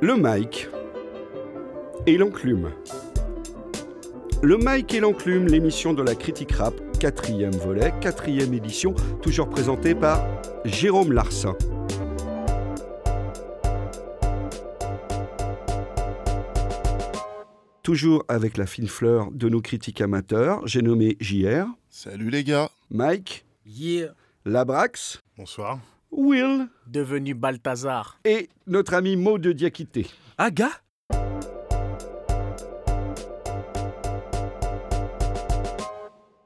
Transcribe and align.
Le 0.00 0.16
Mike 0.16 0.68
et 2.06 2.16
l'enclume. 2.16 2.70
Le 4.42 4.56
Mike 4.56 4.94
et 4.94 5.00
l'enclume, 5.00 5.46
l'émission 5.46 5.92
de 5.92 6.02
la 6.02 6.14
critique 6.14 6.52
rap, 6.52 6.74
quatrième 7.00 7.52
volet, 7.52 7.92
quatrième 8.00 8.54
édition, 8.54 8.94
toujours 9.22 9.48
présentée 9.50 9.94
par 9.94 10.22
Jérôme 10.64 11.12
Larsin. 11.12 11.56
Toujours 17.82 18.24
avec 18.28 18.56
la 18.58 18.66
fine 18.66 18.86
fleur 18.88 19.30
de 19.32 19.48
nos 19.48 19.60
critiques 19.62 20.00
amateurs, 20.00 20.60
j'ai 20.66 20.82
nommé 20.82 21.16
JR, 21.20 21.64
Salut 21.88 22.30
les 22.30 22.44
gars. 22.44 22.70
Mike, 22.90 23.44
Yeah. 23.64 24.12
Labrax, 24.44 25.20
Bonsoir. 25.36 25.78
Will 26.10 26.68
Devenu 26.86 27.34
Balthazar. 27.34 28.18
et 28.24 28.48
notre 28.66 28.94
ami 28.94 29.16
Maud 29.16 29.40
de 29.40 29.52
Diakité. 29.52 30.06
Aga 30.38 30.70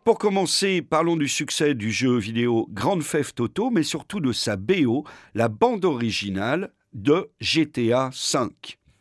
Pour 0.05 0.19
commencer, 0.19 0.83
parlons 0.83 1.17
du 1.17 1.29
succès 1.29 1.75
du 1.75 1.93
jeu 1.93 2.17
vidéo 2.19 2.67
Grand 2.71 2.99
Theft 2.99 3.39
Auto, 3.39 3.71
mais 3.71 3.85
surtout 3.85 4.19
de 4.19 4.33
sa 4.33 4.57
BO, 4.57 5.05
la 5.35 5.49
bande 5.49 5.85
originale 5.85 6.73
de 6.93 7.31
GTA 7.41 8.11
V. 8.11 8.49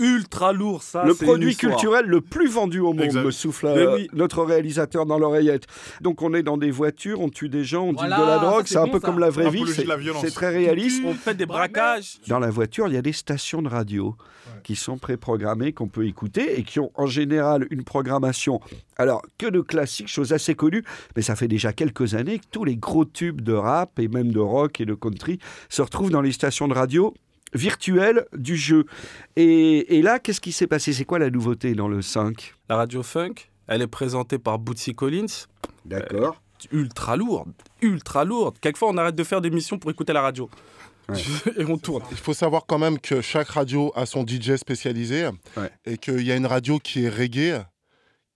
ultra 0.01 0.51
lourd 0.51 0.83
ça. 0.83 1.05
le 1.05 1.13
produit 1.13 1.55
culturel 1.55 2.05
le 2.07 2.19
plus 2.21 2.49
vendu 2.49 2.79
au 2.79 2.93
monde, 2.93 3.01
Exact. 3.01 3.23
me 3.23 3.31
souffle 3.31 3.67
euh, 3.67 3.95
oui. 3.95 4.09
notre 4.13 4.43
réalisateur 4.43 5.05
dans 5.05 5.17
l'oreillette. 5.17 5.67
Donc 6.01 6.21
on 6.21 6.33
est 6.33 6.43
dans 6.43 6.57
des 6.57 6.71
voitures, 6.71 7.21
on 7.21 7.29
tue 7.29 7.47
des 7.49 7.63
gens, 7.63 7.85
on 7.87 7.93
Voilà, 7.93 8.15
dit 8.17 8.21
de 8.21 8.27
la 8.27 8.37
drogue, 8.39 8.63
c'est 8.65 8.77
un 8.77 8.85
bon, 8.85 8.91
peu 8.93 8.99
ça. 8.99 9.07
comme 9.07 9.19
la 9.19 9.29
vraie 9.29 9.49
vie, 9.49 9.63
c'est 9.67 10.31
très 10.33 10.49
réaliste. 10.49 11.01
On 11.05 11.13
fait 11.13 11.35
des 11.35 11.45
braquages. 11.45 12.17
Dans 12.27 12.39
la 12.39 12.49
voiture, 12.49 12.87
il 12.87 12.95
y 12.95 12.97
a 12.97 13.01
des 13.01 13.13
stations 13.13 13.61
de 13.61 13.70
radio 13.70 14.15
qui 14.63 14.76
sont 14.76 14.98
préprogrammées, 14.98 15.71
qu'on 15.73 15.87
peut 15.87 16.05
écouter 16.05 16.59
et 16.59 16.63
qui 16.63 16.79
ont 16.79 16.91
en 16.95 17.05
général 17.07 17.65
une 17.71 17.83
programmation, 17.83 18.59
alors 18.98 19.21
que 19.37 19.48
de 19.48 19.61
classiques, 19.61 20.07
chose 20.07 20.33
assez 20.33 20.55
connue, 20.55 20.83
mais 21.15 21.21
ça 21.21 21.35
fait 21.35 21.48
déjà 21.48 21.73
quelques 21.73 22.13
années 22.15 22.39
que 22.39 22.45
tous 22.51 22.63
les 22.63 22.76
gros 22.76 23.05
tubes 23.05 23.41
de 23.41 23.54
rap 23.54 23.98
et 23.99 24.07
même 24.07 24.31
de 24.31 24.39
rock 24.39 24.79
et 24.81 24.85
de 24.85 24.93
country 24.93 25.39
se 25.70 25.81
retrouvent 25.81 26.11
dans 26.11 26.21
les 26.21 26.31
stations 26.31 26.67
de 26.67 26.73
radio 26.73 27.13
virtuelles 27.54 28.26
du 28.34 28.55
jeu. 28.55 28.85
Et, 29.35 29.98
et 29.98 30.02
là, 30.02 30.20
qu'est-ce 30.20 30.41
qui 30.41 30.52
s'est 30.52 30.68
passé? 30.68 30.94
C'est 30.94 31.05
quoi 31.05 31.20
la 31.20 31.30
nouveauté 31.30 31.74
dans 31.76 31.88
le 31.88 32.02
5 32.02 32.54
La 32.70 32.76
radio 32.77 33.04
funk, 33.04 33.34
elle 33.68 33.82
est 33.82 33.88
présentée 33.88 34.38
par 34.40 34.60
Bootsy 34.60 34.94
Collins. 34.94 35.46
D'accord. 35.85 36.41
Ultra 36.72 37.16
lourde, 37.18 37.52
ultra 37.82 38.24
lourde. 38.24 38.57
Quelquefois, 38.62 38.90
on 38.90 38.98
arrête 38.98 39.16
de 39.16 39.24
faire 39.24 39.41
des 39.41 39.49
missions 39.49 39.79
pour 39.79 39.90
écouter 39.90 40.13
la 40.13 40.22
radio. 40.22 40.48
Ouais. 41.10 41.18
Et 41.57 41.66
on 41.66 41.77
tourne. 41.77 42.04
Il 42.12 42.18
faut 42.18 42.35
savoir 42.35 42.66
quand 42.68 42.77
même 42.77 42.99
que 42.99 43.20
chaque 43.22 43.49
radio 43.49 43.91
a 43.96 44.05
son 44.05 44.26
DJ 44.26 44.55
spécialisé 44.57 45.27
Ouais. 45.57 45.70
et 45.85 45.98
qu'il 45.98 46.22
y 46.22 46.32
a 46.32 46.35
une 46.35 46.46
radio 46.46 46.77
qui 46.77 47.05
est 47.05 47.10
reggae, 47.10 47.66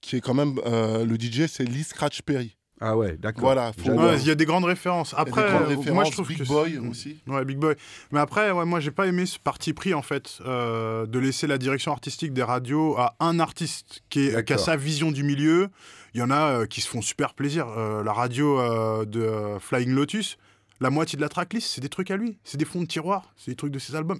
qui 0.01 0.15
est 0.17 0.21
quand 0.21 0.33
même 0.33 0.59
euh, 0.65 1.05
le 1.05 1.15
DJ, 1.15 1.45
c'est 1.47 1.63
Lee 1.65 1.83
Scratch 1.83 2.23
Perry. 2.23 2.57
Ah 2.81 2.97
ouais, 2.97 3.15
d'accord. 3.17 3.41
Voilà, 3.43 3.71
faut- 3.73 3.83
J'adore. 3.85 4.03
Ouais, 4.03 4.19
Il 4.19 4.27
y 4.27 4.31
a 4.31 4.35
des 4.35 4.45
grandes 4.45 4.65
références. 4.65 5.11
Des 5.11 5.21
Après, 5.21 5.49
grandes 5.49 5.61
euh, 5.63 5.67
références, 5.67 5.89
moi 5.95 6.03
je 6.03 6.11
trouve 6.11 6.27
Big 6.27 6.39
que 6.39 6.43
Boy 6.47 6.77
aussi. 6.79 7.17
Ouais, 7.25 7.45
Big 7.45 7.57
Boy. 7.57 7.75
Mais 8.11 8.19
après, 8.19 8.51
ouais, 8.51 8.65
moi 8.65 8.79
j'ai 8.81 8.91
pas 8.91 9.07
aimé 9.07 9.25
ce 9.25 9.39
parti 9.39 9.71
pris 9.73 9.93
en 9.93 10.01
fait 10.01 10.39
euh, 10.45 11.05
de 11.05 11.17
laisser 11.19 11.47
la 11.47 11.57
direction 11.57 11.91
artistique 11.93 12.33
des 12.33 12.43
radios 12.43 12.97
à 12.97 13.15
un 13.21 13.39
artiste 13.39 14.01
qui, 14.09 14.27
est, 14.27 14.43
qui 14.43 14.53
a 14.53 14.57
sa 14.57 14.75
vision 14.75 15.11
du 15.11 15.23
milieu. 15.23 15.69
Il 16.13 16.19
y 16.19 16.23
en 16.23 16.31
a 16.31 16.49
euh, 16.61 16.65
qui 16.65 16.81
se 16.81 16.87
font 16.89 17.01
super 17.01 17.33
plaisir. 17.33 17.67
Euh, 17.77 18.03
la 18.03 18.11
radio 18.13 18.59
euh, 18.59 19.05
de 19.05 19.21
euh, 19.21 19.59
Flying 19.59 19.91
Lotus, 19.93 20.37
la 20.81 20.89
moitié 20.89 21.15
de 21.15 21.21
la 21.21 21.29
tracklist, 21.29 21.69
c'est 21.73 21.81
des 21.81 21.89
trucs 21.89 22.11
à 22.11 22.17
lui. 22.17 22.37
C'est 22.43 22.57
des 22.57 22.65
fonds 22.65 22.81
de 22.81 22.87
tiroir, 22.87 23.33
c'est 23.37 23.51
des 23.51 23.55
trucs 23.57 23.71
de 23.71 23.79
ses 23.79 23.95
albums. 23.95 24.19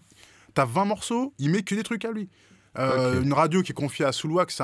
T'as 0.54 0.66
20 0.66 0.86
morceaux, 0.86 1.34
il 1.40 1.52
met 1.52 1.62
que 1.64 1.76
des 1.76 1.84
trucs 1.84 2.06
à 2.06 2.12
lui. 2.12 2.30
Euh. 2.78 3.22
Une 3.22 3.34
radio 3.34 3.62
qui 3.62 3.74
est 3.74 3.76
confiée 3.76 4.06
à 4.06 4.12
Soulwax 4.14 4.62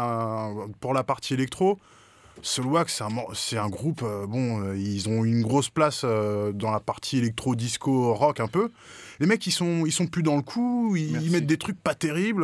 pour 0.79 0.93
la 0.93 1.03
partie 1.03 1.33
électro. 1.33 1.77
Soulwax, 2.41 2.95
c'est 2.97 3.03
un, 3.03 3.09
mor- 3.09 3.31
c'est 3.35 3.57
un 3.57 3.69
groupe, 3.69 4.01
euh, 4.03 4.25
bon, 4.27 4.61
euh, 4.63 4.75
ils 4.77 5.07
ont 5.09 5.23
une 5.23 5.41
grosse 5.41 5.69
place 5.69 6.01
euh, 6.03 6.51
dans 6.51 6.71
la 6.71 6.79
partie 6.79 7.17
électro, 7.19 7.55
disco, 7.55 8.13
rock 8.13 8.39
un 8.39 8.47
peu. 8.47 8.69
Les 9.19 9.27
mecs, 9.27 9.45
ils 9.45 9.51
sont, 9.51 9.85
ils 9.85 9.91
sont 9.91 10.07
plus 10.07 10.23
dans 10.23 10.35
le 10.35 10.41
coup, 10.41 10.95
ils, 10.95 11.29
mettent 11.29 11.45
des 11.45 11.57
trucs 11.57 11.79
pas 11.79 11.93
terribles. 11.93 12.43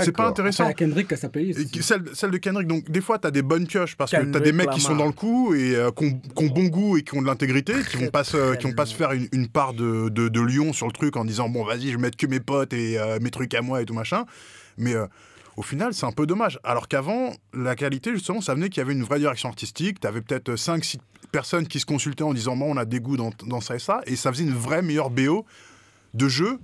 C'est 0.00 0.10
pas 0.10 0.26
intéressant. 0.26 0.64
C'est 0.64 0.70
la 0.70 0.74
Kendrick 0.74 1.06
qui 1.06 1.14
a 1.14 1.16
sa 1.16 1.28
playlist. 1.28 1.80
Celle, 1.80 2.02
celle 2.12 2.32
de 2.32 2.38
Kendrick, 2.38 2.66
donc 2.66 2.90
des 2.90 3.00
fois, 3.00 3.20
t'as 3.20 3.30
des 3.30 3.42
bonnes 3.42 3.68
pioches 3.68 3.94
parce 3.96 4.10
que 4.10 4.24
t'as 4.24 4.40
des 4.40 4.50
mecs 4.50 4.70
qui 4.70 4.80
sont 4.80 4.96
dans 4.96 5.06
le 5.06 5.12
coup 5.12 5.54
et 5.54 5.76
euh, 5.76 5.92
qui 5.92 6.06
ont, 6.06 6.20
qui 6.34 6.44
ont 6.44 6.48
bon 6.48 6.64
goût 6.66 6.96
et 6.96 7.02
qui 7.04 7.16
ont 7.16 7.22
de 7.22 7.26
l'intégrité, 7.26 7.74
qui 7.88 7.98
vont 7.98 8.08
pas 8.10 8.24
se, 8.24 8.56
qui 8.56 8.66
vont 8.66 8.72
pas 8.72 8.86
se 8.86 8.96
faire 8.96 9.12
une, 9.12 9.28
une 9.30 9.46
part 9.46 9.74
de, 9.74 10.08
de, 10.08 10.28
de 10.28 10.40
lion 10.40 10.72
sur 10.72 10.86
le 10.88 10.92
truc 10.92 11.16
en 11.16 11.24
disant 11.24 11.48
bon, 11.48 11.64
vas-y, 11.64 11.82
je 11.90 11.96
vais 11.96 12.02
mettre 12.02 12.16
que 12.16 12.26
mes 12.26 12.40
potes 12.40 12.72
et 12.72 12.98
euh, 12.98 13.18
mes 13.20 13.30
trucs 13.30 13.54
à 13.54 13.62
moi 13.62 13.80
et 13.80 13.84
tout 13.84 13.94
machin. 13.94 14.24
Mais 14.76 14.94
euh, 14.94 15.06
au 15.58 15.62
final, 15.62 15.92
c'est 15.92 16.06
un 16.06 16.12
peu 16.12 16.24
dommage. 16.24 16.60
Alors 16.62 16.86
qu'avant, 16.86 17.32
la 17.52 17.74
qualité, 17.74 18.12
justement, 18.12 18.40
ça 18.40 18.54
venait 18.54 18.68
qu'il 18.68 18.80
y 18.80 18.80
avait 18.80 18.92
une 18.92 19.02
vraie 19.02 19.18
direction 19.18 19.48
artistique. 19.48 19.98
T'avais 19.98 20.20
peut-être 20.20 20.52
5-6 20.54 20.98
personnes 21.32 21.66
qui 21.66 21.80
se 21.80 21.84
consultaient 21.84 22.22
en 22.22 22.32
disant 22.32 22.56
bon, 22.56 22.72
on 22.72 22.76
a 22.76 22.84
des 22.84 23.00
goûts 23.00 23.16
dans, 23.16 23.32
dans 23.44 23.60
ça 23.60 23.74
et 23.74 23.80
ça, 23.80 24.00
et 24.06 24.14
ça 24.14 24.30
faisait 24.30 24.44
une 24.44 24.54
vraie 24.54 24.82
meilleure 24.82 25.10
BO 25.10 25.44
de 26.14 26.28
jeu 26.28 26.60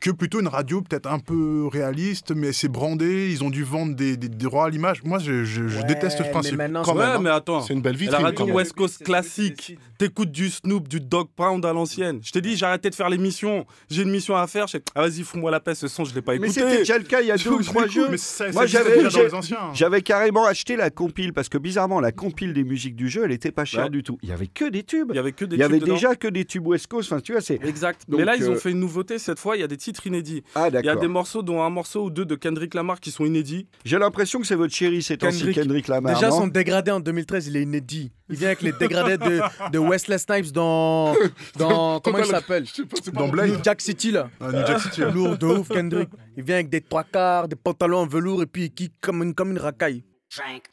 que 0.00 0.10
plutôt 0.10 0.40
une 0.40 0.48
radio 0.48 0.82
peut-être 0.82 1.06
un 1.10 1.18
peu 1.18 1.66
réaliste, 1.66 2.32
mais 2.34 2.52
c'est 2.52 2.68
brandé, 2.68 3.30
ils 3.30 3.42
ont 3.42 3.50
dû 3.50 3.64
vendre 3.64 3.94
des, 3.94 4.16
des, 4.16 4.28
des 4.28 4.36
droits 4.44 4.66
à 4.66 4.70
l'image. 4.70 5.02
Moi, 5.04 5.18
je, 5.18 5.44
je- 5.44 5.68
je 5.68 5.82
déteste 5.86 6.18
ce 6.18 6.22
principe. 6.24 6.52
Mais 6.52 6.64
maintenant, 6.64 6.82
Quand 6.82 6.92
c'est- 6.92 6.98
même, 6.98 7.08
ouais, 7.08 7.14
hein. 7.16 7.20
mais 7.22 7.30
attends. 7.30 7.62
C'est 7.62 7.72
une 7.72 7.80
belle 7.82 7.94
La 7.94 7.98
vitrine. 7.98 8.22
radio 8.24 8.36
quand 8.38 8.46
même. 8.46 8.54
West 8.56 8.72
Coast 8.74 9.02
classique. 9.04 9.78
T'écoutes 9.98 10.30
du 10.30 10.50
Snoop, 10.50 10.88
du 10.88 11.00
Dog 11.00 11.28
Pound 11.34 11.64
à 11.64 11.72
l'ancienne. 11.72 12.20
Je 12.22 12.30
t'ai 12.30 12.42
dit, 12.42 12.54
j'ai 12.56 12.66
arrêté 12.66 12.90
de 12.90 12.94
faire 12.94 13.08
l'émission. 13.08 13.66
J'ai 13.88 14.02
une 14.02 14.10
mission 14.10 14.36
à 14.36 14.46
faire. 14.46 14.66
Je... 14.66 14.76
Ah, 14.94 15.02
vas-y, 15.08 15.22
fous-moi 15.22 15.50
la 15.50 15.58
paix, 15.60 15.74
ce 15.74 15.88
son, 15.88 16.04
je 16.04 16.14
l'ai 16.14 16.20
pas 16.20 16.32
Mais 16.32 16.48
écouté. 16.48 16.52
c'était 16.60 16.78
déjà 16.78 16.98
le 16.98 17.04
cas 17.04 17.22
il 17.22 17.28
y 17.28 17.30
a 17.30 17.36
deux 17.38 17.50
ou 17.50 17.62
trois 17.62 17.86
jeux. 17.86 18.08
mais 18.10 18.52
Moi, 18.52 18.66
j'avais- 18.66 18.90
déjà 18.96 19.02
dans 19.04 19.10
j'ai- 19.10 19.24
les 19.24 19.34
anciens. 19.34 19.58
J'avais 19.72 20.02
carrément 20.02 20.44
acheté 20.44 20.76
la 20.76 20.90
compile 20.90 21.32
parce 21.32 21.48
que 21.48 21.56
bizarrement, 21.56 22.00
la 22.00 22.12
compile 22.12 22.52
des 22.52 22.64
musiques 22.64 22.94
du 22.96 23.08
jeu, 23.08 23.22
elle 23.24 23.32
était 23.32 23.50
pas 23.52 23.64
chère 23.64 23.84
Ouais. 23.84 23.90
du 23.90 24.02
tout. 24.02 24.18
Il 24.22 24.28
y 24.28 24.32
avait 24.32 24.46
que 24.48 24.68
des 24.68 24.82
tubes. 24.82 25.08
Il 25.12 25.16
y 25.16 25.18
avait 25.18 25.32
que 25.32 25.46
des 25.46 25.56
Il 25.56 25.60
y 25.60 25.62
avait 25.62 25.80
déjà 25.80 26.14
que 26.14 26.28
des 26.28 26.44
tubes 26.44 26.66
West 26.66 26.88
Coast. 26.88 27.10
Enfin, 27.10 27.20
tu 27.22 27.32
vois, 27.32 27.40
c'est. 27.40 27.58
Exact. 27.64 28.02
Mais 28.08 28.24
là, 28.24 28.36
ils 28.36 28.42
euh, 28.44 28.50
ont 28.50 28.56
fait 28.56 28.70
une 28.72 28.80
nouveauté 28.80 29.18
cette 29.18 29.38
fois. 29.38 29.56
Il 29.56 29.60
y 29.60 29.64
a 29.64 29.68
des 29.68 29.78
titres 29.86 30.06
inédits. 30.06 30.42
Ah, 30.54 30.68
Il 30.68 30.84
y 30.84 30.88
a 30.88 30.96
des 30.96 31.06
morceaux, 31.08 31.42
dont 31.42 31.62
un 31.62 31.70
morceau 31.70 32.04
ou 32.06 32.10
deux 32.10 32.24
de 32.24 32.34
Kendrick 32.34 32.74
Lamar 32.74 32.98
qui 32.98 33.10
sont 33.12 33.24
inédits. 33.24 33.68
J'ai 33.84 33.98
l'impression 33.98 34.40
que 34.40 34.46
c'est 34.46 34.56
votre 34.56 34.74
chéri, 34.74 35.00
c'est 35.02 35.16
Kendrick. 35.16 35.54
Kendrick 35.54 35.86
Lamar. 35.88 36.14
Déjà, 36.14 36.30
son 36.30 36.48
dégradé 36.48 36.90
en 36.90 36.98
2013, 37.00 37.46
il 37.46 37.56
est 37.56 37.62
inédit. 37.62 38.10
Il 38.28 38.36
vient 38.36 38.48
avec 38.48 38.62
les 38.62 38.72
dégradés 38.72 39.16
de, 39.18 39.40
de 39.70 39.78
Wesley 39.78 40.18
Snipes 40.18 40.50
dans. 40.52 41.14
dans 41.56 42.00
comment 42.00 42.18
il 42.18 42.24
s'appelle? 42.24 42.64
Dans 43.12 43.28
Blade. 43.28 43.50
New 43.50 43.58
Jack 43.62 43.80
City, 43.80 44.10
là. 44.10 44.28
Ah, 44.40 44.50
New 44.50 44.66
Jack 44.66 44.80
City. 44.80 45.02
Lourd 45.14 45.38
de 45.38 45.46
ouf, 45.46 45.68
Kendrick. 45.68 46.08
Il 46.36 46.42
vient 46.42 46.56
avec 46.56 46.68
des 46.68 46.80
trois 46.80 47.04
quarts, 47.04 47.46
des 47.46 47.56
pantalons 47.56 48.00
en 48.00 48.06
velours 48.06 48.42
et 48.42 48.46
puis 48.46 48.64
il 48.64 48.70
kick 48.72 48.92
comme 49.00 49.22
une, 49.22 49.34
comme 49.34 49.52
une 49.52 49.58
racaille. 49.58 50.02
Drink. 50.36 50.64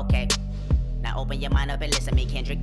Okay. 0.00 0.28
Now 1.02 1.20
open 1.20 1.40
your 1.42 1.50
mind 1.52 1.70
up 1.70 1.82
and 1.82 1.90
listen 1.90 2.14
me, 2.14 2.24
Kendrick. 2.24 2.60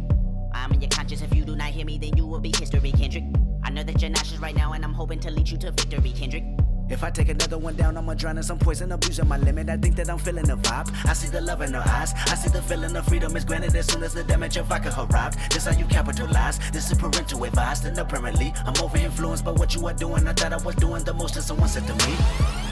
I'm 0.54 0.72
in 0.74 0.82
your 0.82 0.90
conscience. 0.90 1.22
If 1.22 1.34
you 1.36 1.46
do 1.46 1.56
not 1.56 1.70
hear 1.70 1.86
me, 1.86 1.98
then 1.98 2.18
you 2.18 2.26
will 2.26 2.40
be 2.40 2.52
history, 2.58 2.92
Kendrick. 2.92 3.26
I 3.64 3.70
know 3.70 3.84
that 3.84 4.02
you're 4.02 4.12
nauseous 4.12 4.40
right 4.40 4.56
now, 4.56 4.74
and 4.74 4.84
I'm 4.84 4.94
hoping 4.94 5.20
to 5.22 5.32
lead 5.32 5.50
you 5.50 5.58
to 5.60 5.72
victory, 5.72 6.12
Kendrick. 6.12 6.44
If 6.90 7.04
I 7.04 7.12
take 7.12 7.30
another 7.30 7.60
one 7.60 7.76
down, 7.76 7.98
I'ma 7.98 8.16
drown 8.16 8.38
in 8.38 8.44
some 8.44 8.58
poison, 8.58 8.92
abusing 8.92 9.28
my 9.28 9.38
limit. 9.38 9.70
I 9.70 9.78
think 9.78 9.96
that 9.98 10.10
I'm 10.10 10.18
feeling 10.18 10.46
the 10.46 10.58
vibe. 10.58 10.90
I 11.06 11.14
see 11.14 11.28
the 11.28 11.40
love 11.40 11.62
in 11.62 11.74
her 11.74 11.84
eyes. 11.86 12.14
I 12.26 12.34
see 12.34 12.50
the 12.50 12.64
feeling 12.64 12.96
of 12.96 13.06
freedom 13.06 13.38
is 13.38 13.46
granted 13.46 13.76
as 13.76 13.86
soon 13.86 14.02
as 14.02 14.14
the 14.14 14.24
damage 14.24 14.58
of 14.58 14.66
vodka 14.66 14.94
arrived. 14.98 15.38
This 15.52 15.66
how 15.66 15.78
you 15.78 15.86
capitalize. 15.86 16.58
This 16.72 16.92
is 16.92 16.98
parental 16.98 17.44
advice, 17.44 17.86
and 17.86 17.98
apparently 17.98 18.54
I'm 18.66 18.74
over 18.82 18.98
influenced 18.98 19.46
by 19.46 19.52
what 19.52 19.76
you 19.76 19.86
are 19.86 19.94
doing. 19.94 20.28
I 20.28 20.34
thought 20.34 20.52
I 20.52 20.58
was 20.58 20.76
doing 20.76 21.04
the 21.04 21.14
most, 21.14 21.36
and 21.36 21.46
someone 21.46 21.70
said 21.70 21.86
to 21.86 21.94
me. 22.08 22.69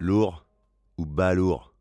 Lourd 0.00 0.46
ou 0.96 1.04
balourd 1.04 1.74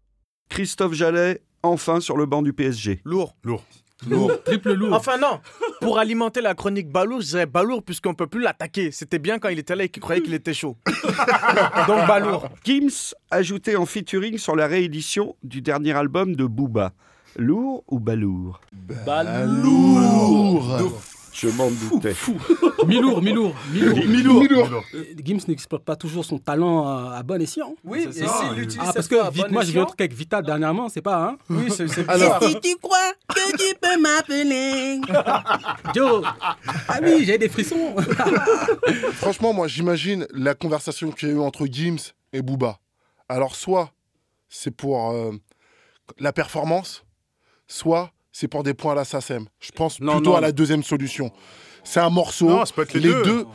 Christophe 0.49 0.93
Jallet, 0.93 1.41
enfin 1.63 2.01
sur 2.01 2.17
le 2.17 2.25
banc 2.25 2.41
du 2.41 2.51
PSG. 2.51 3.01
Lourd. 3.05 3.35
Lourd. 3.45 3.63
Triple 4.45 4.73
lourd. 4.73 4.93
Enfin, 4.93 5.17
non. 5.17 5.39
Pour 5.81 5.99
alimenter 5.99 6.41
la 6.41 6.53
chronique 6.53 6.89
Balourd, 6.89 7.21
je 7.21 7.27
dirais 7.27 7.45
Balourd 7.45 7.83
puisqu'on 7.83 8.13
peut 8.13 8.27
plus 8.27 8.41
l'attaquer. 8.41 8.91
C'était 8.91 9.19
bien 9.19 9.39
quand 9.39 9.49
il 9.49 9.59
était 9.59 9.75
là 9.75 9.85
et 9.85 9.89
qu'il 9.89 10.01
croyait 10.01 10.21
qu'il 10.21 10.33
était 10.33 10.53
chaud. 10.53 10.77
Donc 11.87 12.07
Balourd. 12.07 12.49
Gims 12.63 13.13
ajouté 13.31 13.75
en 13.75 13.85
featuring 13.85 14.37
sur 14.37 14.55
la 14.55 14.67
réédition 14.67 15.35
du 15.43 15.61
dernier 15.61 15.93
album 15.93 16.35
de 16.35 16.45
Booba. 16.45 16.93
Lourd 17.37 17.83
ou 17.87 17.99
balourd 17.99 18.59
Lourd? 19.45 20.81
Je 21.41 21.47
m'en 21.49 21.69
doutais. 21.71 22.15
Milour, 22.87 23.21
Milour, 23.21 23.55
Milour. 23.71 24.39
Milour. 24.41 24.83
Euh, 24.93 25.03
Gims 25.23 25.39
n'exploite 25.47 25.83
pas 25.83 25.95
toujours 25.95 26.25
son 26.25 26.37
talent 26.37 26.85
à, 26.87 27.23
bon 27.23 27.41
escient. 27.41 27.75
Oui, 27.85 28.07
C'est 28.11 28.23
et 28.23 28.27
ça, 28.27 28.33
s'il 28.41 28.57
l'utilise 28.59 28.85
Ah, 28.85 28.91
parce 28.93 29.07
que 29.07 29.15
à 29.15 29.29
vite, 29.29 29.45
bon 29.47 29.53
moi 29.53 29.63
j'ai 29.63 29.71
vu 29.71 29.79
un 29.79 29.85
truc 29.85 30.01
avec 30.01 30.13
Vital 30.13 30.43
dernièrement, 30.43 30.89
c'est 30.89 31.01
pas, 31.01 31.23
hein 31.23 31.37
Oui, 31.49 31.69
c'est 31.69 31.83
Alors- 32.09 32.39
bizarre. 32.39 32.61
tu 32.61 32.75
crois 32.77 33.13
que 33.29 33.57
tu 33.57 33.75
peux 33.79 34.01
m'appeler 34.01 34.99
Joe 35.95 36.23
Ah 36.87 36.99
oui, 37.01 37.23
j'ai 37.25 37.37
des 37.37 37.47
frissons 37.49 37.95
Franchement, 39.13 39.53
moi, 39.53 39.67
j'imagine 39.67 40.27
la 40.33 40.55
conversation 40.55 41.11
qu'il 41.11 41.29
y 41.29 41.31
a 41.31 41.35
eu 41.35 41.39
entre 41.39 41.65
Gims 41.67 42.11
et 42.33 42.41
Booba. 42.41 42.79
Alors, 43.29 43.55
soit 43.55 43.91
c'est 44.49 44.71
pour 44.71 45.11
euh, 45.11 45.31
la 46.19 46.33
performance, 46.33 47.03
soit 47.67 48.11
c'est 48.39 48.47
pour 48.47 48.63
des 48.63 48.73
points 48.73 48.93
à 48.93 48.95
la 48.95 49.05
SACEM. 49.05 49.45
Je 49.59 49.71
pense 49.71 49.99
Non, 49.99 50.13
plutôt 50.13 50.31
non. 50.31 50.37
à 50.37 50.41
la 50.41 50.51
deuxième 50.51 50.83
solution. 50.83 51.31
C'est 51.83 51.99
un 51.99 52.09
morceau. 52.09 52.47
Non, 52.49 52.65
ça 52.65 52.73
peut 52.73 52.81
être 52.83 52.93
les 52.93 52.99
deux. 53.01 53.45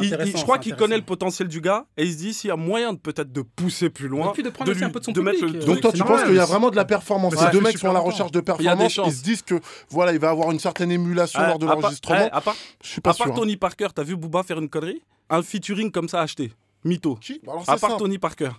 Il- 0.00 0.16
il- 0.26 0.36
je 0.36 0.42
crois 0.42 0.58
qu'il 0.58 0.74
connaît 0.74 0.96
le 0.96 1.02
potentiel 1.04 1.46
du 1.46 1.60
gars 1.60 1.84
et 1.96 2.04
il 2.04 2.12
se 2.12 2.16
dit 2.18 2.34
s'il 2.34 2.48
y 2.48 2.50
a 2.50 2.56
moyen 2.56 2.92
de 2.94 2.98
peut-être 2.98 3.32
de 3.32 3.42
pousser 3.42 3.90
plus 3.90 4.08
loin, 4.08 4.30
Et 4.30 4.32
puis 4.32 4.42
de 4.42 4.48
prendre 4.50 4.72
lui- 4.72 4.82
un 4.82 4.90
peu 4.90 4.98
de 5.00 5.04
son 5.04 5.12
mettre 5.22 5.38
public, 5.40 5.60
le. 5.60 5.64
Donc 5.66 5.80
toi, 5.80 5.92
tu 5.92 6.02
penses 6.02 6.22
qu'il 6.24 6.34
y 6.34 6.38
a 6.38 6.44
vraiment 6.46 6.70
de 6.70 6.76
la 6.76 6.84
performance. 6.86 7.34
Ouais, 7.34 7.44
Ces 7.46 7.50
deux 7.52 7.60
mecs 7.60 7.78
sont 7.78 7.90
à 7.90 7.92
la 7.92 8.00
recherche 8.00 8.32
de 8.32 8.40
performance. 8.40 8.96
Ils 9.06 9.12
se 9.12 9.22
disent 9.22 9.42
que 9.42 9.60
voilà, 9.90 10.12
il 10.12 10.18
va 10.18 10.30
avoir 10.30 10.50
une 10.52 10.58
certaine 10.58 10.90
émulation 10.90 11.38
Ouais, 11.40 11.48
lors 11.48 11.58
de 11.58 11.66
l'enregistrement. 11.66 12.18
ouais, 12.18 12.30
à 12.32 12.40
part, 12.40 12.56
Je 12.82 12.88
suis 12.88 13.00
pas 13.00 13.10
à 13.10 13.14
part 13.14 13.26
sûr. 13.26 13.34
hein. 13.34 13.38
Tony 13.38 13.56
Parker, 13.56 13.88
t'as 13.94 14.02
vu 14.04 14.16
Booba 14.16 14.42
faire 14.42 14.58
une 14.58 14.68
connerie 14.68 15.02
Un 15.30 15.42
featuring 15.42 15.90
comme 15.90 16.08
ça 16.08 16.20
acheté. 16.22 16.52
Mytho. 16.84 17.16
Qui 17.16 17.40
Alors, 17.46 17.62
À 17.68 17.76
part 17.76 17.90
ça. 17.92 17.96
Tony 17.98 18.18
Parker. 18.18 18.50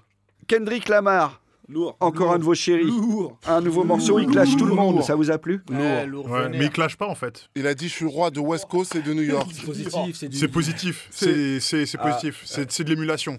Kendrick 0.48 0.88
Lamar, 0.90 1.42
Lourd. 1.70 1.98
encore 2.00 2.32
un 2.34 2.40
de 2.40 2.44
vos 2.44 2.54
chéris. 2.56 2.86
Lourd. 2.86 3.38
Un 3.46 3.62
nouveau 3.62 3.84
morceau, 3.84 4.20
il 4.20 4.28
clash 4.28 4.56
tout 4.58 4.66
le 4.66 4.74
monde. 4.74 5.04
Ça 5.04 5.16
vous 5.16 5.32
a 5.32 5.38
plu 5.38 5.62
Ouais, 5.70 6.06
lourd, 6.06 6.30
Ouais, 6.30 6.44
vénère. 6.44 6.60
mais 6.60 6.66
il 6.66 6.72
clash 6.72 6.96
pas 6.96 7.08
en 7.08 7.16
fait. 7.16 7.50
Il 7.56 7.68
a 7.68 7.74
dit 7.74 7.88
je 7.88 7.94
suis 7.94 8.06
roi 8.06 8.32
de 8.32 8.40
West 8.40 8.66
Coast 8.70 8.96
et 8.96 9.02
de 9.02 9.14
New 9.14 9.22
York. 9.24 9.50
C'est 9.54 9.66
positif, 9.66 10.16
c'est 10.16 10.30
du... 10.30 10.38
C'est 10.38 10.48
positif. 10.48 11.08
C'est 11.12 11.98
positif. 11.98 12.42
C'est 12.46 12.72
c'est 12.72 12.84
de 12.84 12.90
l'émulation. 12.90 13.38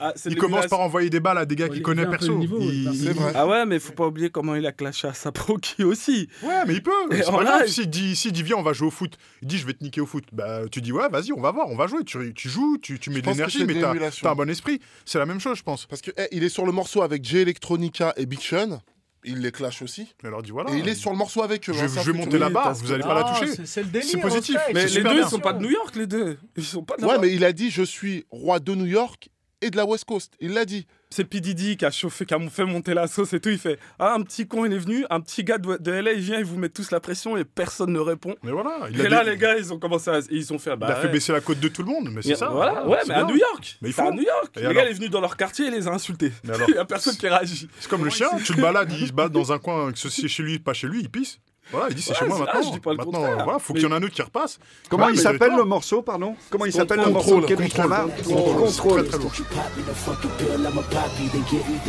Ah, 0.00 0.12
Il 0.26 0.34
de 0.34 0.40
commence 0.40 0.66
par 0.66 0.80
envoyer 0.80 1.08
des 1.10 1.20
balles 1.20 1.38
à 1.38 1.46
des 1.46 1.56
gars 1.56 1.68
qu'il 1.68 1.82
un 1.82 1.94
peu 1.94 2.10
perso. 2.10 2.36
niveau, 2.36 2.58
Il- 2.60 3.10
vrai. 3.12 3.32
Ah 3.34 3.46
ouais, 3.46 3.64
mais 3.66 3.78
faut 3.78 3.92
pas 3.92 4.06
oublier 4.06 4.30
comment 4.30 4.54
il 4.54 4.66
a 4.66 4.72
clashé 4.72 5.08
à 5.08 5.14
Saproki 5.14 5.84
aussi. 5.84 6.28
Ouais, 6.42 6.64
mais 6.66 6.74
il 6.74 6.82
peut. 6.82 6.90
C'est 7.10 7.24
pas 7.30 7.44
grave. 7.44 7.66
S'il 7.66 7.88
dit, 7.90 8.16
s'il 8.16 8.32
dit 8.32 8.42
viens, 8.42 8.56
on 8.56 8.62
va 8.62 8.72
jouer 8.72 8.88
au 8.88 8.90
foot. 8.90 9.16
Il 9.42 9.48
dit 9.48 9.58
je 9.58 9.66
vais 9.66 9.72
te 9.72 9.82
niquer 9.82 10.00
au 10.00 10.06
foot. 10.06 10.24
Bah 10.32 10.62
tu 10.70 10.80
dis 10.80 10.92
ouais, 10.92 11.08
vas-y, 11.10 11.32
on 11.32 11.40
va 11.40 11.52
voir, 11.52 11.68
on 11.68 11.76
va 11.76 11.86
jouer. 11.86 12.04
Tu, 12.04 12.32
tu 12.34 12.48
joues, 12.48 12.78
tu, 12.82 12.98
tu 12.98 13.10
mets 13.10 13.20
de 13.22 13.26
l'énergie, 13.28 13.64
mais 13.64 13.80
t'as 13.80 14.30
un 14.30 14.34
bon 14.34 14.48
esprit. 14.50 14.80
C'est 15.04 15.18
la 15.18 15.26
même 15.26 15.40
chose, 15.40 15.58
je 15.58 15.62
pense. 15.62 15.86
Parce 15.86 16.00
que 16.02 16.10
eh, 16.16 16.28
il 16.32 16.44
est 16.44 16.48
sur 16.48 16.66
le 16.66 16.72
morceau 16.72 17.02
avec 17.02 17.24
Jay 17.24 17.44
Electronica 17.62 18.12
et 18.16 18.26
Big 18.26 18.40
Sean. 18.40 18.80
Il 19.24 19.38
les 19.38 19.52
clash 19.52 19.82
aussi. 19.82 20.12
Dit 20.42 20.50
voilà. 20.50 20.72
Et 20.74 20.78
il 20.78 20.88
est 20.88 20.96
sur 20.96 21.12
le 21.12 21.16
morceau 21.16 21.42
avec 21.44 21.68
eux. 21.70 21.72
Je, 21.72 21.84
hein, 21.84 21.86
je 21.88 22.10
vais 22.10 22.18
monter 22.18 22.38
la 22.40 22.50
barre, 22.50 22.74
vous 22.74 22.88
que- 22.88 22.92
allez 22.92 23.04
pas 23.04 23.14
la 23.14 23.24
Ah, 23.24 23.38
toucher. 23.38 23.64
c'est- 23.66 23.82
le 23.82 23.88
délire. 23.88 24.08
C'est 24.10 24.20
positif. 24.20 24.56
Mais 24.74 24.84
les 24.86 25.02
deux, 25.02 25.20
ils 25.22 25.28
sont 25.28 25.38
pas 25.38 25.52
de 25.52 25.62
New 25.62 25.70
York, 25.70 25.94
les 25.94 26.08
deux. 26.08 26.38
Ils 26.56 26.64
sont 26.64 26.82
pas 26.82 26.96
de 26.96 27.04
Ouais, 27.04 27.18
mais 27.20 27.32
il 27.32 27.44
a 27.44 27.52
dit 27.52 27.70
je 27.70 27.84
suis 27.84 28.24
roi 28.32 28.58
de 28.58 28.74
New 28.74 28.86
York 28.86 29.28
et 29.60 29.70
de 29.70 29.76
la 29.76 29.86
West 29.86 30.06
Coast. 30.06 30.32
Il 30.40 30.52
l'a 30.54 30.64
dit. 30.64 30.86
C'est 31.12 31.24
P. 31.24 31.40
Diddy 31.40 31.76
qui 31.76 31.84
a 31.84 31.90
chauffé, 31.90 32.24
qui 32.26 32.34
a 32.34 32.40
fait 32.48 32.64
monter 32.64 32.94
la 32.94 33.06
sauce 33.06 33.32
et 33.34 33.40
tout. 33.40 33.50
Il 33.50 33.58
fait 33.58 33.78
Ah, 33.98 34.14
un 34.14 34.22
petit 34.22 34.48
con, 34.48 34.64
il 34.64 34.72
est 34.72 34.78
venu. 34.78 35.04
Un 35.10 35.20
petit 35.20 35.44
gars 35.44 35.58
de, 35.58 35.76
de 35.76 35.90
LA, 35.92 36.12
il 36.14 36.20
vient, 36.20 36.38
il 36.38 36.44
vous 36.44 36.56
met 36.58 36.68
tous 36.70 36.90
la 36.90 37.00
pression 37.00 37.36
et 37.36 37.44
personne 37.44 37.92
ne 37.92 37.98
répond. 38.00 38.34
Mais 38.42 38.50
voilà. 38.50 38.88
Il 38.90 39.00
et 39.00 39.06
a 39.06 39.08
là, 39.08 39.24
des- 39.24 39.30
les 39.32 39.36
gars, 39.36 39.56
ils 39.56 39.72
ont 39.72 39.78
commencé 39.78 40.10
à. 40.10 40.20
Ils 40.30 40.52
ont 40.52 40.58
fait. 40.58 40.70
il 40.72 40.76
Bah, 40.76 40.88
a 40.88 40.94
fait 40.96 41.06
ouais. 41.06 41.12
baisser 41.12 41.32
la 41.32 41.40
côte 41.40 41.60
de 41.60 41.68
tout 41.68 41.82
le 41.82 41.88
monde. 41.88 42.08
Mais 42.12 42.22
c'est 42.22 42.34
ça. 42.34 42.48
Voilà, 42.48 42.86
ouais, 42.88 42.98
c'est 43.02 43.08
mais 43.10 43.14
à. 43.14 43.24
New 43.24 43.36
York. 43.36 43.78
Mais 43.82 43.90
il 43.90 43.92
C'est 43.92 44.00
à 44.00 44.06
faut. 44.06 44.12
New 44.12 44.22
York. 44.22 44.50
Et 44.56 44.60
les 44.60 44.66
alors 44.66 44.74
gars, 44.74 44.84
il 44.88 44.90
est 44.90 44.94
venu 44.94 45.08
dans 45.10 45.20
leur 45.20 45.36
quartier 45.36 45.66
et 45.66 45.70
les 45.70 45.86
a 45.86 45.92
insultés. 45.92 46.32
Mais 46.44 46.54
alors 46.54 46.68
Il 46.72 46.74
y 46.74 46.78
a 46.78 46.84
personne 46.84 47.14
qui 47.16 47.28
réagit. 47.28 47.68
C'est 47.78 47.88
comme 47.90 48.04
le 48.04 48.10
chien, 48.10 48.28
tu 48.44 48.54
le 48.54 48.62
balades, 48.62 48.90
il 48.92 49.06
se 49.08 49.12
balade 49.12 49.32
dans 49.32 49.52
un 49.52 49.58
coin, 49.58 49.92
que 49.92 49.98
ce 49.98 50.08
c'est 50.08 50.28
chez 50.28 50.42
lui, 50.42 50.58
pas 50.58 50.72
chez 50.72 50.86
lui, 50.86 51.00
il 51.00 51.10
pisse. 51.10 51.38
Voilà, 51.70 51.88
il 51.90 51.94
dit 51.94 52.02
c'est 52.02 52.10
Ouais, 52.12 52.18
chez 52.18 52.24
moi 52.26 52.36
ah, 52.40 52.44
maintenant. 52.44 52.62
je 52.62 52.72
dis 52.74 52.80
pas 52.80 52.90
le 52.90 52.96
maintenant, 52.96 53.12
contraire. 53.12 53.44
voilà, 53.44 53.58
faut 53.58 53.72
Mais- 53.72 53.80
qu'il 53.80 53.88
y 53.88 53.92
en 53.92 53.94
ait 53.94 53.98
un 54.00 54.02
autre 54.02 54.14
qui 54.14 54.22
repasse. 54.22 54.58
Comment 54.90 55.06
Ouais, 55.06 55.12
il 55.14 55.18
s'appelle 55.20 55.54
le 55.56 55.64
morceau, 55.64 56.02
pardon 56.02 56.34
Comment 56.50 56.66
il 56.66 56.72
s'appelle 56.72 57.00
le 57.00 57.10
morceau 57.10 57.40
de 57.40 57.46
Kendrick 57.46 57.72
contrôle, 57.74 57.90
Lamar 57.90 58.16
Contrôle, 58.16 58.54
Contrôle. 58.66 59.02
très 59.08 59.10
très 59.10 59.18
lourd. 59.18 59.32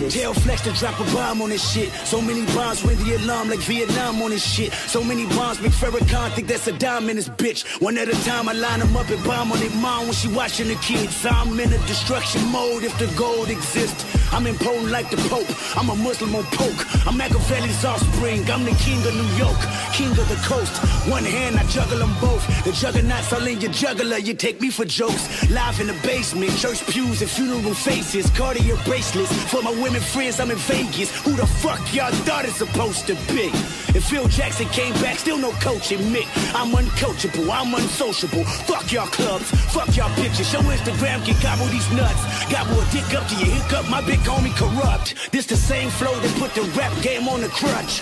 Tell 0.09 0.33
Flex 0.33 0.61
to 0.63 0.71
drop 0.73 0.99
a 0.99 1.03
bomb 1.13 1.41
on 1.41 1.49
this 1.49 1.61
shit. 1.73 1.89
So 2.05 2.21
many 2.21 2.45
bombs 2.53 2.83
ring 2.85 2.97
the 3.03 3.15
alarm 3.23 3.49
like 3.49 3.59
Vietnam 3.59 4.21
on 4.21 4.29
this 4.29 4.43
shit. 4.45 4.71
So 4.87 5.03
many 5.03 5.25
bombs 5.35 5.59
make 5.61 5.71
Farrakhan 5.73 6.31
think 6.33 6.47
that's 6.47 6.67
a 6.67 6.71
dime 6.73 7.09
in 7.09 7.15
this 7.17 7.29
bitch. 7.29 7.81
One 7.81 7.97
at 7.97 8.07
a 8.07 8.15
time, 8.23 8.47
I 8.47 8.53
line 8.53 8.79
them 8.79 8.95
up 8.95 9.09
and 9.09 9.23
bomb 9.23 9.51
on 9.51 9.59
their 9.59 9.69
mom 9.81 10.05
when 10.05 10.13
she 10.13 10.27
watching 10.29 10.67
the 10.69 10.75
kids. 10.75 11.25
I'm 11.25 11.59
in 11.59 11.73
a 11.73 11.77
destruction 11.87 12.45
mode 12.51 12.83
if 12.83 12.97
the 12.99 13.07
gold 13.17 13.49
exists. 13.49 14.05
I'm 14.33 14.47
impotent 14.47 14.89
like 14.89 15.09
the 15.09 15.17
Pope. 15.29 15.47
I'm 15.77 15.89
a 15.89 15.95
Muslim 15.95 16.35
on 16.35 16.43
poke. 16.45 16.81
I'm 17.07 17.17
Machiavelli's 17.17 17.83
offspring. 17.85 18.49
I'm 18.49 18.63
the 18.65 18.71
king 18.81 18.97
of 19.05 19.13
New 19.13 19.37
York, 19.37 19.59
king 19.94 20.12
of 20.12 20.27
the 20.30 20.39
coast. 20.44 20.75
One 21.10 21.24
hand, 21.24 21.57
I 21.57 21.63
juggle 21.65 22.00
them 22.00 22.15
both. 22.19 22.44
The 22.63 22.71
juggernauts 22.71 23.33
all 23.33 23.45
in 23.45 23.62
your 23.62 23.71
juggler. 23.71 24.18
You 24.18 24.33
take 24.33 24.62
me 24.62 24.69
for 24.69 24.86
jokes. 24.86 25.50
Live 25.50 25.80
in 25.80 25.88
the 25.88 25.98
basement, 26.04 26.56
church 26.57 26.86
pews 26.88 27.21
and 27.21 27.30
funeral 27.30 27.74
faces. 27.74 28.30
Cartier 28.31 28.77
bracelets 28.86 29.33
for 29.51 29.62
my 29.62 29.71
women 29.71 30.01
friends. 30.01 30.39
I'm 30.39 30.51
in 30.51 30.57
Vegas. 30.57 31.10
Who 31.24 31.33
the 31.33 31.48
fuck 31.48 31.81
y'all 31.94 32.12
thought 32.25 32.45
it's 32.45 32.57
supposed 32.57 33.07
to 33.07 33.15
be? 33.33 33.51
If 33.95 34.05
Phil 34.05 34.27
Jackson 34.27 34.67
came 34.69 34.93
back, 35.01 35.19
still 35.19 35.37
no 35.37 35.51
coaching 35.61 35.99
Mick. 36.11 36.27
I'm 36.55 36.71
uncoachable. 36.73 37.47
I'm 37.51 37.73
unsociable. 37.75 38.43
Fuck 38.65 38.91
y'all 38.91 39.05
clubs. 39.07 39.51
Fuck 39.71 39.95
y'all 39.95 40.09
bitches. 40.17 40.51
Show 40.51 40.61
Instagram 40.61 41.23
can 41.23 41.35
gobble 41.41 41.67
these 41.67 41.89
nuts. 41.93 42.21
Gobble 42.51 42.81
a 42.81 42.85
dick 42.91 43.13
up 43.13 43.27
to 43.27 43.35
your 43.35 43.53
hiccup. 43.53 43.87
My 43.89 44.01
big 44.01 44.19
homie 44.21 44.53
corrupt. 44.57 45.31
This 45.31 45.45
the 45.45 45.55
same 45.55 45.89
flow 45.89 46.13
that 46.21 46.33
put 46.39 46.53
the 46.55 46.63
rap 46.77 46.91
game 47.03 47.27
on 47.27 47.41
the 47.41 47.49
crutch. 47.49 48.01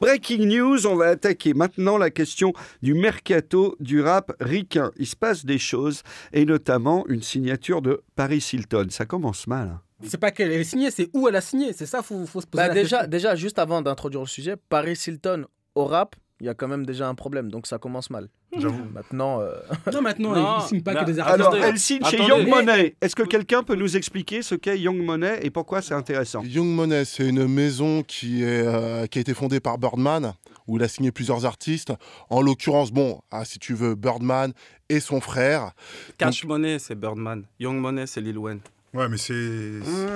Breaking 0.00 0.46
news, 0.48 0.84
on 0.86 0.96
va 0.96 1.10
attaquer 1.10 1.54
maintenant 1.54 1.96
la 1.96 2.10
question 2.10 2.52
du 2.82 2.94
mercato 2.94 3.76
du 3.80 4.00
rap 4.00 4.32
ricain. 4.40 4.90
Il 4.98 5.06
se 5.06 5.14
passe 5.16 5.44
des 5.44 5.58
choses, 5.58 6.02
et 6.32 6.44
notamment 6.44 7.04
une 7.08 7.22
signature 7.22 7.82
de 7.82 8.02
Paris 8.16 8.44
Hilton. 8.52 8.86
Ça 8.90 9.04
commence 9.04 9.46
mal. 9.46 9.68
hein. 9.68 9.80
C'est 10.04 10.18
pas 10.18 10.30
qu'elle 10.30 10.52
est 10.52 10.64
signée, 10.64 10.90
c'est 10.90 11.08
où 11.14 11.28
elle 11.28 11.36
a 11.36 11.40
signé. 11.40 11.72
C'est 11.72 11.86
ça, 11.86 12.02
faut, 12.02 12.26
faut 12.26 12.40
se 12.40 12.46
poser 12.46 12.62
Bah 12.62 12.68
la 12.68 12.74
déjà, 12.74 12.96
question. 12.98 13.10
déjà, 13.10 13.34
juste 13.36 13.58
avant 13.58 13.82
d'introduire 13.82 14.20
le 14.22 14.26
sujet, 14.28 14.56
Paris 14.68 14.98
Hilton 15.06 15.46
au 15.74 15.84
rap, 15.84 16.16
il 16.40 16.46
y 16.46 16.48
a 16.48 16.54
quand 16.54 16.66
même 16.66 16.84
déjà 16.84 17.08
un 17.08 17.14
problème, 17.14 17.50
donc 17.52 17.68
ça 17.68 17.78
commence 17.78 18.10
mal. 18.10 18.28
J'avoue. 18.58 18.84
Maintenant, 18.92 19.40
euh, 19.40 19.52
Non, 19.92 20.02
maintenant, 20.02 20.32
Non, 20.34 20.58
il 20.58 20.68
signe 20.68 20.82
pas 20.82 20.94
que 20.96 21.04
des 21.04 21.20
artistes. 21.20 21.40
Alors, 21.40 21.54
elle 21.56 21.78
signe 21.78 22.04
chez. 22.04 22.18
Young 22.18 22.48
Money. 22.48 22.96
Est-ce 23.00 23.14
que 23.14 23.22
quelqu'un 23.22 23.62
peut 23.62 23.76
nous 23.76 23.96
expliquer 23.96 24.42
ce 24.42 24.56
qu'est 24.56 24.78
Young 24.78 24.98
Money 25.02 25.38
et 25.42 25.50
pourquoi 25.50 25.80
c'est 25.82 25.94
intéressant 25.94 26.42
Young 26.42 26.66
Money, 26.66 27.04
c'est 27.04 27.28
une 27.28 27.46
maison 27.46 28.02
qui, 28.02 28.42
est, 28.42 28.66
euh, 28.66 29.06
qui 29.06 29.18
a 29.18 29.20
été 29.20 29.34
fondée 29.34 29.60
par 29.60 29.78
Birdman, 29.78 30.34
où 30.66 30.76
il 30.78 30.82
a 30.82 30.88
signé 30.88 31.12
plusieurs 31.12 31.46
artistes. 31.46 31.92
En 32.28 32.42
l'occurrence, 32.42 32.90
bon, 32.90 33.20
ah, 33.30 33.44
si 33.44 33.60
tu 33.60 33.74
veux, 33.74 33.94
Birdman 33.94 34.52
et 34.88 34.98
son 34.98 35.20
frère. 35.20 35.70
Cash 36.18 36.44
Money, 36.44 36.78
c'est 36.80 36.96
Birdman. 36.96 37.44
Young 37.60 37.78
Money, 37.78 38.06
c'est 38.06 38.20
Lil 38.20 38.36
Wayne. 38.36 38.60
Ouais, 38.94 39.08
mais 39.08 39.16
c'est. 39.16 39.32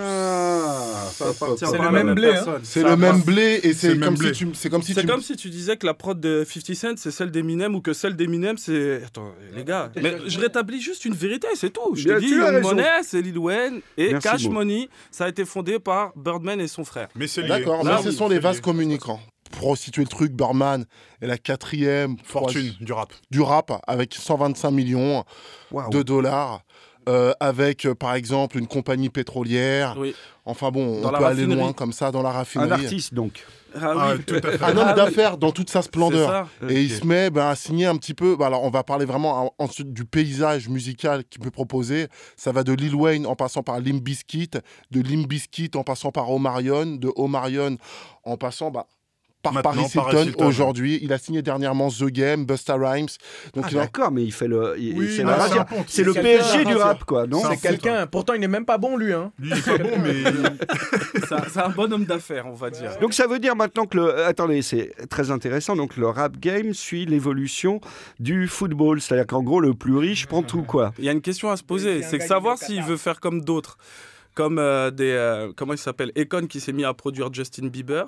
Ah, 0.05 1.07
Ça 1.11 1.29
appartient 1.31 1.65
C'est 1.67 1.79
pas 1.79 1.91
le 1.91 2.05
même 2.05 2.15
blé, 2.15 2.29
hein. 2.35 2.59
C'est 2.63 2.83
le 2.83 2.97
même 2.97 3.23
blé 3.23 3.61
et 3.63 3.73
c'est 3.73 3.93
c'est 3.95 3.99
comme, 3.99 4.17
si 4.17 4.33
tu- 4.33 4.49
c'est 4.55 4.69
comme 4.71 4.83
si 4.83 4.93
C'est 4.93 5.01
tu. 5.01 5.07
comme 5.07 5.23
si 5.23 5.37
tu 5.37 5.49
disais 5.49 5.77
que 5.79 5.87
la 5.87 5.95
prod 5.95 6.21
de 6.21 6.45
50 6.47 6.75
Cent, 6.77 6.99
c'est 6.99 7.11
celle 7.11 7.31
d'Eminem 7.31 7.75
ou 7.75 7.81
que 7.81 7.95
celle 7.95 8.17
d'Eminem, 8.17 8.59
c'est. 8.59 9.03
Attends, 9.05 9.33
les 9.55 9.65
gars. 9.65 9.91
Mais 10.03 10.17
je 10.27 10.39
rétablis 10.39 10.81
juste 10.81 11.05
une 11.07 11.15
vérité, 11.15 11.49
c'est 11.55 11.71
tout. 11.73 11.95
Je 11.95 12.09
te 12.09 12.21
dis, 12.21 12.29
Young. 12.29 12.61
Money, 12.63 12.85
c'est 13.03 13.23
Lil 13.23 13.39
Wayne. 13.39 13.81
Et 13.97 14.13
Merci, 14.13 14.29
Cash 14.29 14.45
Mo. 14.45 14.51
Money, 14.53 14.89
ça 15.11 15.25
a 15.25 15.29
été 15.29 15.45
fondé 15.47 15.79
par 15.79 16.13
Birdman 16.17 16.61
et 16.61 16.69
son 16.69 16.85
frère. 16.85 17.09
Mais 17.15 17.29
c'est. 17.29 17.45
D'accord, 17.47 17.83
Là, 17.83 17.97
mais 17.97 18.03
ce 18.03 18.09
oui, 18.11 18.15
sont 18.15 18.29
les 18.29 18.37
c'est 18.37 18.41
vases 18.43 18.61
communicants. 18.61 19.21
Pour 19.59 19.79
situer 19.79 20.03
le 20.03 20.09
truc, 20.09 20.33
Birdman 20.33 20.85
est 21.23 21.27
la 21.27 21.39
quatrième 21.39 22.17
Fortune 22.25 22.75
du 22.81 22.93
rap. 22.93 23.13
du 23.31 23.41
rap 23.41 23.73
avec 23.87 24.13
125 24.15 24.71
millions 24.73 25.25
de 25.91 26.03
dollars. 26.03 26.63
Euh, 27.09 27.33
avec 27.41 27.85
euh, 27.87 27.95
par 27.95 28.15
exemple 28.15 28.59
une 28.59 28.67
compagnie 28.67 29.09
pétrolière. 29.11 29.97
Oui. 29.99 30.15
Enfin 30.45 30.71
bon, 30.71 31.01
Dans 31.01 31.09
on 31.13 31.19
peut 31.19 31.25
aller 31.25 31.45
loin 31.45 31.73
comme 31.73 31.93
ça 31.93 32.11
dans 32.13 32.23
la 32.23 32.29
Un 32.29 32.33
raffinerie. 32.33 32.71
artiste, 32.85 33.13
donc. 33.15 33.45
Ah 33.75 33.93
Ah, 33.97 34.13
oui. 34.17 34.23
tout 34.25 34.37
à 34.37 34.41
fait. 34.53 34.63
Un 34.63 34.77
homme 34.77 34.87
Ah 34.89 34.93
d'affaires 34.95 35.37
dans 35.39 35.51
toute 35.51 35.69
sa 35.71 35.83
splendeur. 35.83 36.49
Et 36.69 36.81
il 36.83 36.91
se 36.91 37.05
met 37.05 37.31
ben, 37.31 37.49
à 37.49 37.57
signer 37.57 37.87
un 37.87 37.97
petit 37.97 38.15
peu. 38.15 38.37
ben, 38.37 38.47
alors, 38.47 38.63
on 38.63 38.71
va 38.71 38.85
parler 38.85 39.05
vraiment 39.05 39.47
en- 39.47 39.55
ensuite 39.65 39.93
du 39.93 40.05
paysage 40.05 40.69
musical 40.69 41.25
qu'il 41.25 41.41
peut 41.41 41.51
proposer. 41.51 42.07
Ça 42.37 42.53
va 42.53 42.63
de 42.63 42.73
Lil 42.73 42.95
Wayne 42.95 43.27
en 43.27 43.35
passant 43.35 43.63
par 43.65 43.81
Limp 43.81 44.03
Bizkit, 44.03 44.51
de 44.93 45.01
Limp 45.03 45.29
Bizkit 45.29 45.71
en 45.75 45.83
passant 45.83 46.13
par 46.13 46.31
Omarion, 46.31 46.87
de 46.97 47.11
Omarion 47.17 47.77
en 48.25 48.37
passant 48.37 48.71
bah, 48.71 48.87
par 49.53 49.75
Maintenant, 49.75 49.89
Paris 50.03 50.27
Hilton 50.29 50.47
aujourd'hui. 50.47 50.99
Il 51.03 51.13
a 51.13 51.19
signé 51.19 51.43
dernièrement 51.43 51.89
The 51.91 52.05
Game, 52.05 52.45
Busta 52.45 52.75
Rhymes. 52.75 53.09
Donc 53.55 53.65
Ah, 53.67 53.69
il 53.71 53.79
a- 53.79 53.81
d'accord, 53.83 54.11
mais 54.13 54.23
il 54.25 54.33
fait 54.33 54.49
le. 54.49 54.75
il- 54.79 54.97
Oui, 54.99 55.09
c'est 55.87 56.03
le 56.05 56.13
PSG 56.13 56.65
du 56.65 56.75
rap, 56.77 57.05
quoi, 57.05 57.27
non 57.27 57.41
C'est 57.41 57.47
un 57.47 57.51
c'est 57.51 57.57
quelqu'un. 57.69 58.07
Pourtant, 58.07 58.35
il 58.35 58.41
n'est 58.41 58.49
même 58.49 58.65
pas 58.65 58.79
bon, 58.79 58.97
lui. 58.97 59.13
Hein. 59.13 59.33
Lui, 59.39 59.51
il 59.51 59.59
est 59.59 59.63
pas 59.63 59.79
bon, 59.79 59.99
mais. 60.03 60.15
C'est 61.29 61.35
un- 61.35 61.45
c'est 61.53 61.61
un 61.61 61.69
bon 61.71 61.93
homme 61.93 62.05
d'affaires, 62.05 62.47
on 62.47 62.53
va 62.55 62.71
dire. 62.71 62.93
Donc 63.01 63.13
ça 63.15 63.27
veut 63.27 63.39
dire 63.41 63.57
maintenant 63.57 63.87
que 63.87 63.97
le... 63.97 64.25
Attendez, 64.27 64.63
c'est 64.63 64.93
très 65.09 65.31
intéressant. 65.31 65.75
Donc 65.75 65.97
le 65.97 66.07
rap 66.09 66.37
game 66.39 66.73
suit 66.73 67.05
l'évolution 67.07 67.81
du 68.21 68.47
football. 68.47 69.01
C'est-à-dire 69.01 69.27
qu'en 69.27 69.43
gros, 69.43 69.59
le 69.61 69.75
plus 69.75 69.97
riche 69.97 70.27
prend 70.27 70.43
tout, 70.43 70.63
quoi. 70.63 70.93
Il 70.99 71.05
y 71.05 71.09
a 71.09 71.13
une 71.13 71.21
question 71.23 71.51
à 71.51 71.57
se 71.57 71.65
poser, 71.65 72.03
c'est 72.03 72.19
que 72.19 72.25
savoir 72.27 72.59
s'il 72.59 72.83
veut 72.83 72.97
faire 72.97 73.19
comme 73.21 73.41
d'autres. 73.41 73.77
Comme 74.37 74.61
euh, 74.61 74.93
des. 74.93 75.11
euh, 75.11 75.53
comment 75.57 75.73
il 75.73 75.79
s'appelle 75.79 76.13
Econ 76.17 76.47
qui 76.47 76.61
s'est 76.61 76.73
mis 76.73 76.85
à 76.85 76.95
produire 76.95 77.33
Justin 77.35 77.67
Bieber. 77.67 78.05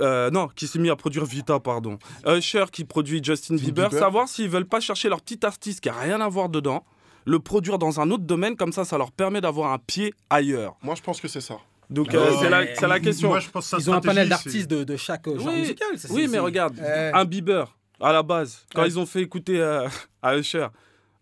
Euh, 0.00 0.30
non, 0.30 0.48
qui 0.48 0.66
s'est 0.66 0.78
mis 0.80 0.90
à 0.90 0.96
produire 0.96 1.24
Vita, 1.24 1.60
pardon. 1.60 1.98
Usher 2.26 2.64
qui 2.72 2.84
produit 2.84 3.22
Justin 3.22 3.54
Bieber. 3.54 3.88
Bieber. 3.90 3.98
Savoir 3.98 4.28
s'ils 4.28 4.48
veulent 4.48 4.66
pas 4.66 4.80
chercher 4.80 5.08
leur 5.08 5.20
petit 5.20 5.44
artiste 5.46 5.80
qui 5.80 5.88
a 5.88 5.92
rien 5.92 6.20
à 6.20 6.28
voir 6.28 6.48
dedans, 6.48 6.84
le 7.24 7.38
produire 7.38 7.78
dans 7.78 8.00
un 8.00 8.10
autre 8.10 8.24
domaine, 8.24 8.56
comme 8.56 8.72
ça, 8.72 8.84
ça 8.84 8.96
leur 8.98 9.12
permet 9.12 9.40
d'avoir 9.40 9.72
un 9.72 9.78
pied 9.78 10.14
ailleurs. 10.30 10.76
Moi, 10.82 10.94
je 10.96 11.02
pense 11.02 11.20
que 11.20 11.28
c'est 11.28 11.40
ça. 11.40 11.58
Donc, 11.90 12.14
euh, 12.14 12.30
Ouais. 12.30 12.36
c'est 12.40 12.50
la, 12.50 12.74
c'est 12.74 12.86
la 12.88 13.00
question. 13.00 13.28
Moi, 13.28 13.40
je 13.40 13.48
pense 13.50 13.74
Ils 13.78 13.90
ont 13.90 13.94
un 13.94 14.00
panel 14.00 14.28
d'artistes 14.28 14.70
de, 14.70 14.84
de 14.84 14.96
chaque 14.96 15.26
genre 15.26 15.46
Oui, 15.52 15.60
musical. 15.60 15.88
c'est- 15.96 16.10
oui, 16.12 16.28
mais 16.30 16.38
regarde, 16.38 16.78
Euh, 16.80 17.10
un 17.14 17.24
Bieber, 17.24 17.76
à 18.00 18.12
la 18.12 18.22
base, 18.22 18.64
quand 18.74 18.82
Ouais. 18.82 18.88
ils 18.88 18.98
ont 18.98 19.06
fait 19.06 19.22
écouter 19.22 19.58
euh, 19.60 19.88
à 20.22 20.36
Usher, 20.38 20.66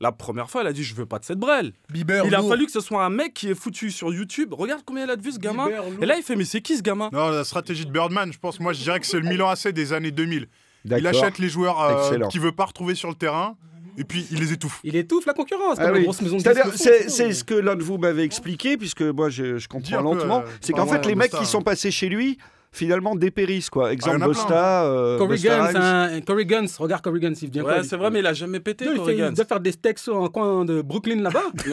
la 0.01 0.13
première 0.13 0.51
fois, 0.51 0.63
il 0.63 0.67
a 0.67 0.73
dit 0.73 0.85
Je 0.85 0.95
veux 0.95 1.07
pas 1.07 1.19
de 1.19 1.25
cette 1.25 1.39
brêle. 1.39 1.73
Bieber, 1.93 2.25
Il 2.27 2.35
a 2.35 2.39
lourd. 2.39 2.49
fallu 2.51 2.67
que 2.67 2.73
ce 2.73 2.81
soit 2.81 3.05
un 3.05 3.11
mec 3.11 3.33
qui 3.35 3.49
est 3.49 3.55
foutu 3.55 3.91
sur 3.91 4.13
YouTube. 4.13 4.53
Regarde 4.53 4.83
combien 4.85 5.05
il 5.05 5.11
a 5.11 5.17
de 5.17 5.23
vues 5.23 5.33
ce 5.33 5.39
gamin. 5.39 5.67
Bieber. 5.67 5.85
Et 6.03 6.07
là, 6.07 6.17
il 6.17 6.23
fait 6.23 6.37
Mais 6.37 6.45
c'est 6.45 6.61
qui 6.61 6.77
ce 6.77 6.83
gamin? 6.83 7.09
Non, 7.13 7.29
la 7.31 7.45
stratégie 7.45 7.87
de 7.87 7.91
Birdman, 7.91 8.33
je 8.33 8.39
pense, 8.39 8.61
moi, 8.61 8.73
je 8.73 8.83
dirais 8.83 9.01
que 9.01 9.07
c'est 9.07 9.19
le 9.21 9.29
Milan 9.29 9.49
AC 9.49 9.69
des 9.69 9.93
années 9.93 10.11
2000. 10.11 10.49
Il 10.85 11.07
achète 11.07 11.39
les 11.39 11.49
joueurs 11.49 11.81
euh, 11.81 12.27
qu'il 12.29 12.41
veut 12.41 12.53
pas 12.53 12.65
retrouver 12.67 12.95
sur 12.95 13.09
le 13.09 13.15
terrain, 13.17 13.57
et 13.99 14.05
puis 14.05 14.27
il 14.31 14.39
les 14.39 14.53
étouffe. 14.53 14.81
Il 14.85 14.95
étouffe 14.95 15.27
la 15.27 15.33
concurrence, 15.33 15.79
Ah 15.81 15.91
oui. 15.93 16.07
c'est 16.77 17.33
ce 17.33 17.43
que 17.45 17.55
l'un 17.55 17.75
de 17.77 17.83
vous 17.83 17.99
m'avait 17.99 18.25
expliqué, 18.25 18.77
puisque 18.77 19.03
moi 19.03 19.31
je, 19.31 19.59
je 19.59 19.67
comprends 19.69 20.01
lentement. 20.01 20.41
euh, 20.43 20.51
c'est 20.61 20.73
qu'en 20.73 20.87
fait, 20.87 21.05
les 21.07 21.15
mecs 21.15 21.33
qui 21.33 21.47
sont 21.47 21.63
passés 21.63 21.91
chez 21.91 22.09
lui, 22.09 22.39
finalement 22.73 23.15
dépérissent. 23.15 23.71
Quoi. 23.71 23.93
Exemple, 23.93 24.17
Ah, 24.17 24.19
y 24.19 24.23
en 24.23 24.31
a 24.31 24.33
plein, 24.33 24.43
Busta, 24.43 24.85
euh, 24.85 25.19
Corey 25.19 25.39
Guns, 25.39 25.73
hein, 25.75 26.21
Corey 26.27 26.45
Guns, 26.45 26.67
regarde 26.79 27.03
Corey 27.03 27.21
Guns, 27.21 27.35
il 27.43 27.51
vient 27.51 27.65
Ouais, 27.65 27.75
quoi, 27.75 27.85
c'est 27.85 27.97
vrai, 27.97 28.11
mais 28.11 28.19
il 28.21 28.27
a 28.27 28.33
jamais 28.33 28.61
pété, 28.61 28.85
Non, 28.87 28.93
il, 28.95 29.05
fait, 29.05 29.17
il 29.17 29.35
doit 29.35 29.45
faire 29.45 29.61
des 29.61 29.73
steaks 29.73 30.01
un 30.09 30.29
coin 30.29 30.65
de 30.65 30.83
Brooklyn 30.83 31.23
là-bas. 31.23 31.45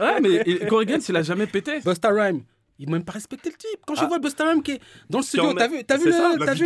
ouais, 0.00 0.20
mais 0.20 0.42
il- 0.46 0.66
Corey 0.66 0.86
Guns, 0.86 0.98
il 1.08 1.16
a 1.16 1.22
jamais 1.22 1.46
pété. 1.46 1.80
Busta 1.84 2.08
Rhymes. 2.10 2.42
Il 2.80 2.88
m'a 2.88 2.96
même 2.96 3.04
pas 3.04 3.12
respecté 3.12 3.50
le 3.50 3.56
type. 3.56 3.80
Quand 3.86 3.94
je 3.96 4.02
Ah. 4.04 4.06
vois 4.06 4.18
Busta 4.20 4.48
Rhymes 4.48 4.62
qui 4.62 4.72
est 4.72 4.80
dans 5.10 5.18
le 5.18 5.24
studio, 5.24 5.46
en 5.48 5.54
t'as 5.54 5.66
vu, 5.68 5.82
t'as 5.84 5.96
vu, 5.96 6.10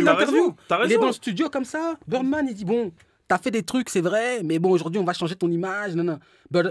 l'interview 0.03 0.55
Il 0.85 0.91
est 0.91 0.97
dans 0.97 1.07
le 1.07 1.11
studio 1.13 1.49
comme 1.49 1.65
ça. 1.65 1.95
Birdman, 2.07 2.45
il 2.47 2.53
dit 2.53 2.65
bon, 2.65 2.91
t'as 3.27 3.37
fait 3.37 3.51
des 3.51 3.63
trucs, 3.63 3.89
c'est 3.89 4.01
vrai, 4.01 4.41
mais 4.43 4.59
bon, 4.59 4.69
aujourd'hui, 4.71 4.99
on 4.99 5.03
va 5.05 5.13
changer 5.13 5.35
ton 5.35 5.49
image. 5.49 5.95
Non, 5.95 6.03
non. 6.03 6.19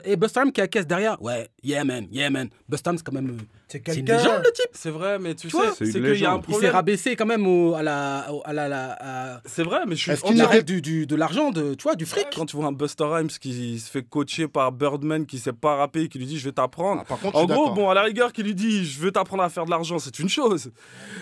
Et 0.04 0.14
Busta 0.16 0.42
Rhymes 0.42 0.52
qui 0.52 0.60
est 0.60 0.62
à 0.62 0.64
la 0.64 0.68
caisse 0.68 0.86
derrière. 0.86 1.20
Ouais, 1.20 1.48
yeah 1.64 1.82
man, 1.82 2.06
yeah 2.12 2.30
man. 2.30 2.48
Busta 2.68 2.90
Rhymes, 2.90 2.98
c'est 2.98 3.04
quand 3.04 3.12
même. 3.12 3.30
euh, 3.30 3.42
C'est 3.68 3.82
C'est 3.86 3.98
une 3.98 4.04
quelqu'un. 4.04 4.18
légende, 4.18 4.42
le 4.44 4.52
type. 4.52 4.66
C'est 4.72 4.90
vrai, 4.90 5.18
mais 5.18 5.34
tu, 5.34 5.48
sais, 5.50 5.56
c'est 5.76 5.86
c'est 5.86 5.92
qu'il 5.92 6.02
y 6.02 6.04
a 6.04 6.08
un 6.08 6.12
légende. 6.12 6.40
Il 6.40 6.44
s'est 6.46 6.50
problème. 6.52 6.72
rabaissé 6.72 7.16
quand 7.16 7.26
même 7.26 7.46
au- 7.46 7.74
à 7.74 7.82
la. 7.82 8.26
au- 8.30 8.42
à 8.44 8.52
la, 8.52 8.68
la- 8.68 8.96
à- 9.36 9.40
C'est 9.46 9.62
vrai, 9.64 9.80
mais 9.88 9.96
je 9.96 10.02
suis. 10.02 10.10
Est-ce 10.12 10.24
on 10.24 10.28
qu'il 10.28 10.40
arrête 10.42 10.66
du, 10.66 10.82
du- 10.82 11.06
de 11.06 11.16
l'argent, 11.16 11.50
de, 11.50 11.74
tu 11.74 11.82
vois, 11.84 11.96
du 11.96 12.04
fric? 12.06 12.26
Quand 12.36 12.46
tu 12.46 12.54
vois 12.56 12.66
un 12.66 12.72
Buster 12.72 13.04
Rhymes 13.04 13.28
qui 13.28 13.80
se 13.80 13.90
fait 13.90 14.02
coacher 14.02 14.46
par 14.46 14.70
Birdman 14.72 15.26
qui 15.26 15.38
sait 15.38 15.52
pas 15.54 15.74
rapper, 15.76 16.08
qui 16.08 16.18
lui 16.18 16.26
dit 16.26 16.38
je 16.38 16.44
vais 16.44 16.52
t'apprendre. 16.52 17.00
Ah, 17.02 17.08
par 17.08 17.18
contre, 17.18 17.38
je 17.38 17.42
En 17.42 17.46
gros, 17.46 17.70
bon, 17.72 17.88
à 17.88 17.94
la 17.94 18.02
rigueur, 18.02 18.32
qui 18.32 18.42
lui 18.42 18.54
dit 18.54 18.84
je 18.84 19.00
veux 19.00 19.10
t'apprendre 19.10 19.42
à 19.42 19.48
faire 19.48 19.64
de 19.64 19.70
l'argent, 19.70 19.98
c'est 19.98 20.18
une 20.18 20.28
chose. 20.28 20.70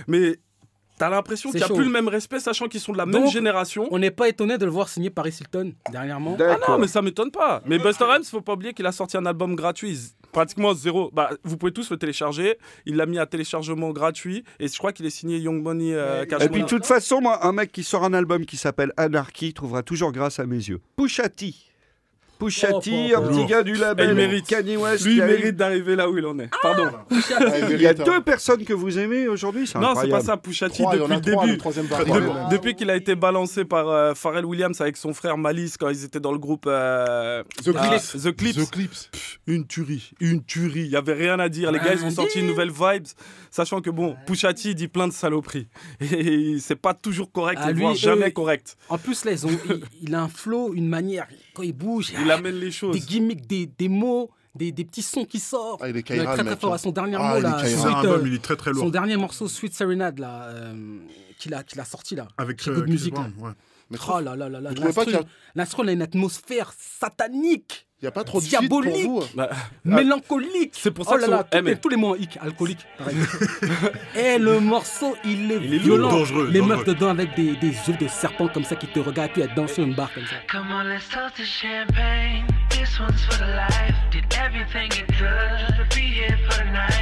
Mais 0.08 0.36
t'as 1.00 1.08
l'impression 1.08 1.50
qu'il 1.50 1.58
n'y 1.58 1.64
a 1.64 1.66
chaud. 1.66 1.74
plus 1.74 1.84
le 1.84 1.90
même 1.90 2.08
respect, 2.08 2.40
sachant 2.40 2.68
qu'ils 2.68 2.80
sont 2.80 2.92
de 2.92 2.98
la 2.98 3.06
même 3.06 3.26
génération. 3.28 3.88
On 3.90 3.98
n'est 3.98 4.10
pas 4.10 4.28
étonné 4.28 4.58
de 4.58 4.64
le 4.66 4.70
voir 4.70 4.88
signer 4.88 5.08
Paris 5.10 5.34
Hilton 5.40 5.72
dernièrement. 5.90 6.36
Ah 6.38 6.42
non, 6.42 6.48
D'accord. 6.50 6.78
mais 6.78 6.88
ça 6.88 7.00
m'étonne 7.00 7.30
pas. 7.30 7.62
Mais 7.66 7.78
Buster 7.78 8.04
Rhymes, 8.04 8.24
faut 8.24 8.42
pas 8.42 8.52
oublier 8.52 8.74
qu'il 8.74 8.86
a 8.86 8.92
sorti 8.92 9.16
un 9.16 9.24
album 9.24 9.56
gratuit. 9.56 9.98
Pratiquement 10.30 10.74
zéro. 10.74 11.10
Bah, 11.12 11.30
vous 11.42 11.56
pouvez 11.56 11.72
tous 11.72 11.90
le 11.90 11.96
télécharger. 11.96 12.56
Il 12.86 12.96
l'a 12.96 13.06
mis 13.06 13.18
à 13.18 13.26
téléchargement 13.26 13.90
gratuit. 13.90 14.44
Et 14.60 14.68
je 14.68 14.78
crois 14.78 14.92
qu'il 14.92 15.06
est 15.06 15.10
signé 15.10 15.38
Young 15.38 15.60
Money 15.62 15.94
euh, 15.94 16.24
Cash 16.26 16.42
Et 16.42 16.48
puis 16.48 16.62
de 16.62 16.66
toute 16.68 16.86
façon, 16.86 17.20
moi, 17.20 17.44
un 17.46 17.52
mec 17.52 17.72
qui 17.72 17.82
sort 17.82 18.04
un 18.04 18.12
album 18.12 18.44
qui 18.44 18.56
s'appelle 18.56 18.92
Anarchy 18.96 19.54
trouvera 19.54 19.82
toujours 19.82 20.12
grâce 20.12 20.38
à 20.38 20.46
mes 20.46 20.56
yeux. 20.56 20.80
Pusha 20.96 21.28
Pusha 22.40 22.68
Oh, 22.72 22.76
un 22.78 22.80
petit 22.80 23.44
gars 23.46 23.62
du 23.62 23.74
label 23.74 24.14
mérite. 24.14 24.46
Kanye 24.46 24.76
West. 24.76 25.04
Lui, 25.04 25.16
il 25.18 25.22
mérite 25.22 25.56
d'arriver 25.56 25.94
là 25.94 26.08
où 26.08 26.16
il 26.16 26.24
en 26.26 26.38
est. 26.38 26.48
Pardon. 26.62 26.88
Ah, 26.92 26.98
Il 27.10 27.20
y 27.20 27.34
a 27.34 27.68
mérite, 27.68 28.00
hein. 28.00 28.04
deux 28.04 28.20
personnes 28.22 28.64
que 28.64 28.72
vous 28.72 28.98
aimez 28.98 29.28
aujourd'hui, 29.28 29.66
c'est 29.66 29.78
non, 29.78 29.94
c'est 29.94 30.08
pas 30.08 30.20
ça, 30.20 30.32
en 30.32 30.36
depuis 30.36 30.58
le 30.60 30.68
trois, 30.70 30.96
début. 31.20 31.58
depuis 32.50 32.74
qu'il 32.74 32.88
a 32.90 32.96
été 32.96 33.14
balancé 33.14 33.64
par 33.64 33.88
euh, 33.88 34.14
Pharrell 34.14 34.44
Williams 34.46 34.80
avec 34.80 34.96
son 34.96 35.12
frère 35.12 35.36
Malice 35.36 35.76
quand 35.76 35.90
ils 35.90 36.04
étaient 36.04 36.20
dans 36.20 36.32
le 36.32 36.38
groupe 36.38 36.64
euh, 36.66 37.42
The 37.62 37.72
Clips. 37.72 38.22
The 38.22 38.36
Clips. 38.36 38.56
The 38.56 38.70
Clips. 38.70 39.10
Une 39.46 39.66
tuerie, 39.66 40.10
une 40.20 40.42
tuerie. 40.42 40.84
Il 40.86 40.90
y 40.90 40.96
avait 40.96 41.14
rien 41.14 41.38
à 41.38 41.48
dire. 41.48 41.70
Les 41.72 41.78
gars, 41.78 41.92
ils 41.94 42.04
ont 42.04 42.10
sorti 42.10 42.40
une 42.40 42.46
nouvelle 42.46 42.70
vibe, 42.70 43.04
sachant 43.50 43.80
que 43.80 43.90
bon, 43.90 44.16
Pusha 44.26 44.54
T 44.54 44.72
dit 44.74 44.88
plein 44.88 45.08
de 45.08 45.12
saloperies. 45.12 45.68
Et 46.00 46.56
c'est 46.58 46.76
pas 46.76 46.94
toujours 46.94 47.30
correct, 47.30 47.60
Ah, 47.62 47.72
voire 47.72 47.94
jamais 47.94 48.32
correct. 48.32 48.76
En 48.88 48.96
plus, 48.98 49.24
là, 49.24 49.32
ils 49.32 49.46
ont, 49.46 49.50
il, 49.68 49.80
il 50.02 50.14
a 50.14 50.22
un 50.22 50.28
flow, 50.28 50.72
une 50.74 50.88
manière. 50.88 51.26
Quand 51.54 51.62
il 51.62 51.72
bouge, 51.72 52.12
Il 52.22 52.29
amène 52.30 52.54
les 52.54 52.66
des 52.66 52.70
choses. 52.72 52.96
gimmicks, 53.06 53.46
des, 53.46 53.66
des 53.66 53.88
mots, 53.88 54.30
des, 54.54 54.72
des 54.72 54.84
petits 54.84 55.02
sons 55.02 55.24
qui 55.24 55.38
sortent. 55.38 55.80
Ah, 55.82 55.88
il 55.88 55.96
est 55.96 56.00
Il 56.00 56.04
très 56.44 56.56
fort. 56.56 56.72
hein. 56.72 56.74
À 56.74 56.78
son 56.78 56.90
dernier 56.90 57.16
Ah, 57.18 57.34
mot, 57.34 57.36
il 57.36 57.38
est 57.38 57.42
là, 57.42 57.50
Kairan. 57.62 57.64
C'est 57.64 57.76
Sweet, 57.76 57.94
un 57.94 57.98
album, 57.98 58.20
euh, 58.20 58.28
il 58.28 58.34
est 58.34 58.42
très 58.42 58.56
très 58.56 58.72
son 58.74 58.88
dernier 58.90 59.16
morceau, 59.16 59.48
Sweet 59.48 59.74
Serenade, 59.74 60.18
là, 60.18 60.44
euh, 60.48 60.98
qu'il 61.38 61.54
a, 61.54 61.62
qu'il 61.62 61.78
a 61.80 61.84
sorti 61.84 62.14
là. 62.16 62.26
Avec 62.38 62.66
euh, 62.68 62.84
ouais. 63.40 63.50
Mais 63.90 63.98
Oh 64.08 64.20
là 64.20 64.36
là 64.36 64.48
là 64.48 64.60
là. 64.60 64.70
L'instru, 65.54 65.82
elle 65.82 65.88
a 65.88 65.92
une 65.92 66.02
atmosphère 66.02 66.72
satanique, 66.78 67.86
Il 68.00 68.04
n'y 68.04 68.08
a 68.08 68.12
pas 68.12 68.22
trop 68.22 68.38
de 68.40 68.44
feat 68.44 68.68
pour 68.68 68.82
Diabolique. 68.82 69.04
vous 69.06 69.22
Bah, 69.34 69.50
mélancolique. 69.84 70.74
c'est 70.74 70.92
pour 70.92 71.04
ça 71.04 71.12
Oh 71.14 71.16
que 71.16 71.22
là 71.22 71.26
là, 71.38 71.46
Eh, 71.52 71.56
tous, 71.58 71.62
mais- 71.64 71.70
les, 71.72 71.80
tous 71.80 71.88
les 71.88 71.96
mots, 71.96 72.14
hic, 72.16 72.38
alcoolique. 72.40 72.86
Et 74.16 74.38
le 74.38 74.60
morceau, 74.60 75.16
il 75.24 75.50
est, 75.50 75.56
Il 75.56 75.74
est 75.74 75.78
violent. 75.78 76.08
lourd, 76.08 76.18
dangereux, 76.20 76.48
les 76.50 76.60
dangereux. 76.60 76.76
meufs 76.76 76.84
dedans 76.86 77.08
avec 77.08 77.34
des, 77.34 77.56
des 77.56 77.68
yeux 77.70 77.96
de 78.00 78.06
serpent 78.08 78.48
comme 78.48 78.64
ça 78.64 78.76
qui 78.76 78.86
te 78.86 79.00
regardent, 79.00 79.32
puis 79.32 79.42
elles 79.42 79.54
dansent 79.54 79.72
sur 79.74 79.84
une 79.84 79.94
barre 79.94 80.12
comme 80.14 80.24
ça. 80.26 80.36
Come 80.50 80.70
on, 80.70 80.82
let's 80.84 81.08
toast 81.08 81.36
to 81.36 81.42
champagne. 81.44 82.46
This 82.70 82.98
one's 83.00 83.20
for 83.24 83.38
the 83.38 83.50
life. 83.56 83.96
Did 84.12 84.24
everything 84.40 84.86
it 84.86 85.06
could 85.18 85.76
to 85.76 85.84
be 85.96 86.02
here 86.02 86.38
for 86.48 86.58
the 86.64 86.70
night. 86.72 86.99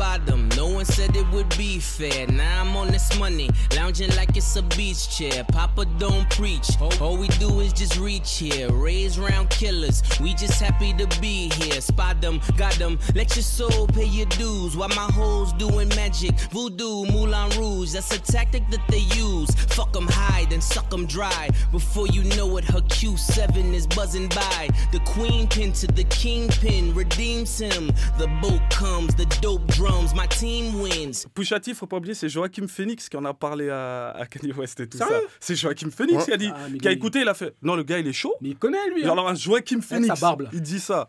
From 0.00 0.24
the 0.24 0.26
bottom, 0.26 0.48
no 0.56 0.66
one 0.68 0.84
said 0.84 1.09
it 1.20 1.30
would 1.32 1.48
be 1.58 1.78
fair. 1.78 2.26
Now 2.28 2.62
I'm 2.62 2.74
on 2.76 2.88
this 2.88 3.18
money, 3.18 3.50
lounging 3.76 4.10
like 4.16 4.36
it's 4.36 4.56
a 4.56 4.62
beach 4.62 5.16
chair. 5.16 5.44
Papa 5.44 5.84
don't 5.98 6.28
preach, 6.30 6.68
all 7.00 7.16
we 7.16 7.28
do 7.44 7.60
is 7.60 7.72
just 7.72 7.98
reach 7.98 8.38
here. 8.38 8.72
Raise 8.72 9.18
round 9.18 9.50
killers, 9.50 10.02
we 10.20 10.32
just 10.34 10.60
happy 10.60 10.92
to 10.94 11.06
be 11.20 11.50
here. 11.50 11.80
Spot 11.80 12.20
them, 12.20 12.40
got 12.56 12.72
them, 12.74 12.98
let 13.14 13.36
your 13.36 13.42
soul 13.42 13.86
pay 13.86 14.06
your 14.06 14.26
dues. 14.26 14.76
While 14.76 14.88
my 14.90 15.10
hoes 15.12 15.52
doing 15.54 15.88
magic, 15.90 16.38
voodoo, 16.52 17.04
Moulin 17.04 17.50
Rouge, 17.58 17.92
that's 17.92 18.12
a 18.14 18.20
tactic 18.20 18.68
that 18.70 18.86
they 18.88 19.04
use. 19.14 19.50
Fuck 19.76 19.92
them 19.92 20.08
high, 20.08 20.46
then 20.48 20.62
suck 20.62 20.88
them 20.88 21.06
dry. 21.06 21.50
Before 21.70 22.06
you 22.06 22.24
know 22.36 22.56
it, 22.56 22.64
her 22.64 22.80
Q7 22.80 23.74
is 23.74 23.86
buzzing 23.86 24.28
by. 24.28 24.68
The 24.92 25.00
queen 25.00 25.48
pin 25.48 25.72
to 25.74 25.86
the 25.86 26.04
kingpin 26.04 26.94
redeems 26.94 27.58
him. 27.58 27.88
The 28.18 28.28
boat 28.40 28.62
comes, 28.70 29.14
the 29.14 29.26
dope 29.42 29.66
drums, 29.66 30.14
my 30.14 30.26
team 30.26 30.80
wins. 30.80 31.09
Pusha 31.34 31.60
T, 31.60 31.74
faut 31.74 31.86
pas 31.86 31.96
oublier, 31.96 32.14
c'est 32.14 32.28
Joachim 32.28 32.66
Phoenix 32.68 33.08
qui 33.08 33.16
en 33.16 33.24
a 33.24 33.34
parlé 33.34 33.68
à, 33.70 34.10
à 34.10 34.26
Kanye 34.26 34.52
West 34.52 34.80
et 34.80 34.86
tout 34.88 34.98
Sérieux? 34.98 35.14
Ça. 35.14 35.34
C'est 35.40 35.56
Joachim 35.56 35.90
Phoenix 35.90 36.18
Ouais. 36.18 36.24
qui 36.24 36.32
a 36.32 36.36
dit, 36.36 36.50
Ah, 36.54 36.66
qui 36.80 36.88
a 36.88 36.92
écouté, 36.92 37.20
il 37.20 37.28
a 37.28 37.34
fait. 37.34 37.54
Non, 37.62 37.76
le 37.76 37.82
gars, 37.82 37.98
il 37.98 38.06
est 38.08 38.12
chaud. 38.12 38.34
Mais 38.40 38.50
il 38.50 38.56
connaît 38.56 38.88
lui. 38.94 39.04
Hein. 39.06 39.12
alors, 39.12 39.28
un 39.28 39.34
Joachim 39.34 39.80
Phoenix, 39.80 40.08
sa 40.14 40.20
barbe, 40.20 40.42
là. 40.42 40.50
il 40.52 40.60
dit 40.62 40.80
ça. 40.80 41.08